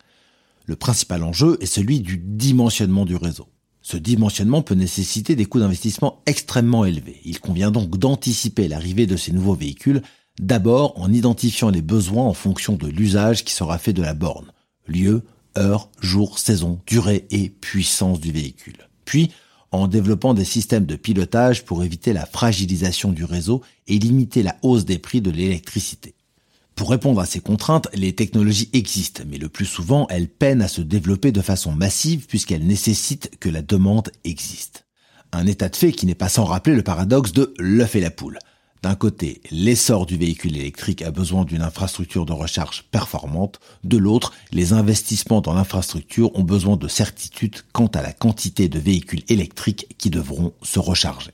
Le 0.65 0.75
principal 0.75 1.23
enjeu 1.23 1.59
est 1.61 1.67
celui 1.67 1.99
du 1.99 2.17
dimensionnement 2.17 3.05
du 3.05 3.15
réseau. 3.15 3.47
Ce 3.83 3.97
dimensionnement 3.97 4.63
peut 4.63 4.73
nécessiter 4.73 5.35
des 5.35 5.45
coûts 5.45 5.59
d'investissement 5.59 6.23
extrêmement 6.25 6.85
élevés. 6.85 7.21
Il 7.23 7.39
convient 7.39 7.69
donc 7.69 7.99
d'anticiper 7.99 8.67
l'arrivée 8.67 9.05
de 9.05 9.15
ces 9.15 9.31
nouveaux 9.31 9.53
véhicules, 9.53 10.01
d'abord 10.39 10.99
en 10.99 11.13
identifiant 11.13 11.69
les 11.69 11.83
besoins 11.83 12.25
en 12.25 12.33
fonction 12.33 12.77
de 12.77 12.87
l'usage 12.87 13.45
qui 13.45 13.53
sera 13.53 13.77
fait 13.77 13.93
de 13.93 14.01
la 14.01 14.15
borne. 14.15 14.51
Lieu, 14.87 15.21
heure, 15.55 15.91
jour, 15.99 16.39
saison, 16.39 16.79
durée 16.87 17.27
et 17.29 17.49
puissance 17.49 18.19
du 18.19 18.31
véhicule. 18.31 18.87
puis 19.05 19.29
en 19.71 19.87
développant 19.87 20.33
des 20.33 20.45
systèmes 20.45 20.85
de 20.85 20.95
pilotage 20.95 21.63
pour 21.63 21.83
éviter 21.83 22.13
la 22.13 22.25
fragilisation 22.25 23.11
du 23.11 23.23
réseau 23.23 23.61
et 23.87 23.99
limiter 23.99 24.43
la 24.43 24.57
hausse 24.61 24.85
des 24.85 24.99
prix 24.99 25.21
de 25.21 25.31
l'électricité. 25.31 26.13
Pour 26.75 26.89
répondre 26.89 27.21
à 27.21 27.25
ces 27.25 27.39
contraintes, 27.39 27.87
les 27.93 28.13
technologies 28.13 28.69
existent, 28.73 29.23
mais 29.27 29.37
le 29.37 29.49
plus 29.49 29.65
souvent, 29.65 30.07
elles 30.09 30.27
peinent 30.27 30.61
à 30.61 30.67
se 30.67 30.81
développer 30.81 31.31
de 31.31 31.41
façon 31.41 31.71
massive 31.71 32.25
puisqu'elles 32.27 32.65
nécessitent 32.65 33.31
que 33.39 33.49
la 33.49 33.61
demande 33.61 34.11
existe. 34.23 34.85
Un 35.31 35.47
état 35.47 35.69
de 35.69 35.75
fait 35.75 35.91
qui 35.91 36.05
n'est 36.05 36.15
pas 36.15 36.29
sans 36.29 36.43
rappeler 36.43 36.75
le 36.75 36.83
paradoxe 36.83 37.31
de 37.31 37.53
l'œuf 37.57 37.95
et 37.95 38.01
la 38.01 38.11
poule. 38.11 38.39
D'un 38.81 38.95
côté, 38.95 39.41
l'essor 39.51 40.07
du 40.07 40.17
véhicule 40.17 40.57
électrique 40.57 41.03
a 41.03 41.11
besoin 41.11 41.45
d'une 41.45 41.61
infrastructure 41.61 42.25
de 42.25 42.33
recharge 42.33 42.85
performante. 42.89 43.59
De 43.83 43.97
l'autre, 43.97 44.33
les 44.51 44.73
investissements 44.73 45.41
dans 45.41 45.53
l'infrastructure 45.53 46.35
ont 46.35 46.43
besoin 46.43 46.77
de 46.77 46.87
certitude 46.87 47.57
quant 47.73 47.87
à 47.87 48.01
la 48.01 48.11
quantité 48.11 48.69
de 48.69 48.79
véhicules 48.79 49.23
électriques 49.27 49.95
qui 49.99 50.09
devront 50.09 50.53
se 50.63 50.79
recharger. 50.79 51.31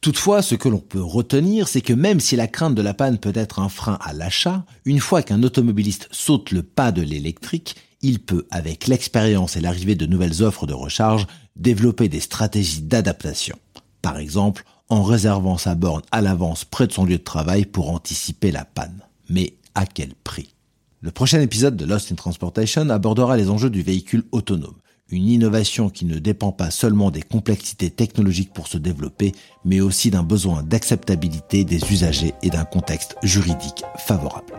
Toutefois, 0.00 0.40
ce 0.40 0.54
que 0.54 0.68
l'on 0.68 0.80
peut 0.80 1.02
retenir, 1.02 1.68
c'est 1.68 1.82
que 1.82 1.92
même 1.92 2.20
si 2.20 2.36
la 2.36 2.46
crainte 2.46 2.74
de 2.74 2.82
la 2.82 2.94
panne 2.94 3.18
peut 3.18 3.32
être 3.34 3.58
un 3.58 3.68
frein 3.68 3.98
à 4.00 4.14
l'achat, 4.14 4.64
une 4.86 5.00
fois 5.00 5.22
qu'un 5.22 5.42
automobiliste 5.42 6.08
saute 6.10 6.52
le 6.52 6.62
pas 6.62 6.92
de 6.92 7.02
l'électrique, 7.02 7.76
il 8.00 8.20
peut, 8.20 8.46
avec 8.50 8.86
l'expérience 8.86 9.56
et 9.56 9.60
l'arrivée 9.60 9.94
de 9.94 10.06
nouvelles 10.06 10.42
offres 10.42 10.66
de 10.66 10.74
recharge, 10.74 11.26
développer 11.56 12.08
des 12.08 12.20
stratégies 12.20 12.82
d'adaptation. 12.82 13.58
Par 14.02 14.18
exemple, 14.18 14.64
en 14.88 15.02
réservant 15.02 15.58
sa 15.58 15.74
borne 15.74 16.02
à 16.12 16.20
l'avance 16.20 16.64
près 16.64 16.86
de 16.86 16.92
son 16.92 17.04
lieu 17.04 17.18
de 17.18 17.22
travail 17.22 17.64
pour 17.64 17.90
anticiper 17.90 18.50
la 18.50 18.64
panne. 18.64 19.02
Mais 19.28 19.54
à 19.74 19.86
quel 19.86 20.14
prix? 20.14 20.54
Le 21.00 21.10
prochain 21.10 21.40
épisode 21.40 21.76
de 21.76 21.84
Lost 21.84 22.12
in 22.12 22.14
Transportation 22.14 22.88
abordera 22.88 23.36
les 23.36 23.50
enjeux 23.50 23.70
du 23.70 23.82
véhicule 23.82 24.24
autonome, 24.32 24.76
une 25.10 25.28
innovation 25.28 25.90
qui 25.90 26.06
ne 26.06 26.18
dépend 26.18 26.52
pas 26.52 26.70
seulement 26.70 27.10
des 27.10 27.22
complexités 27.22 27.90
technologiques 27.90 28.52
pour 28.52 28.68
se 28.68 28.78
développer, 28.78 29.32
mais 29.64 29.80
aussi 29.80 30.10
d'un 30.10 30.22
besoin 30.22 30.62
d'acceptabilité 30.62 31.64
des 31.64 31.80
usagers 31.92 32.34
et 32.42 32.50
d'un 32.50 32.64
contexte 32.64 33.16
juridique 33.22 33.84
favorable. 33.98 34.54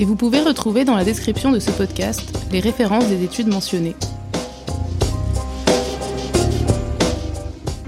Et 0.00 0.04
vous 0.04 0.16
pouvez 0.16 0.40
retrouver 0.40 0.84
dans 0.84 0.96
la 0.96 1.04
description 1.04 1.52
de 1.52 1.58
ce 1.58 1.70
podcast 1.70 2.22
les 2.50 2.60
références 2.60 3.06
des 3.06 3.22
études 3.22 3.48
mentionnées. 3.48 3.94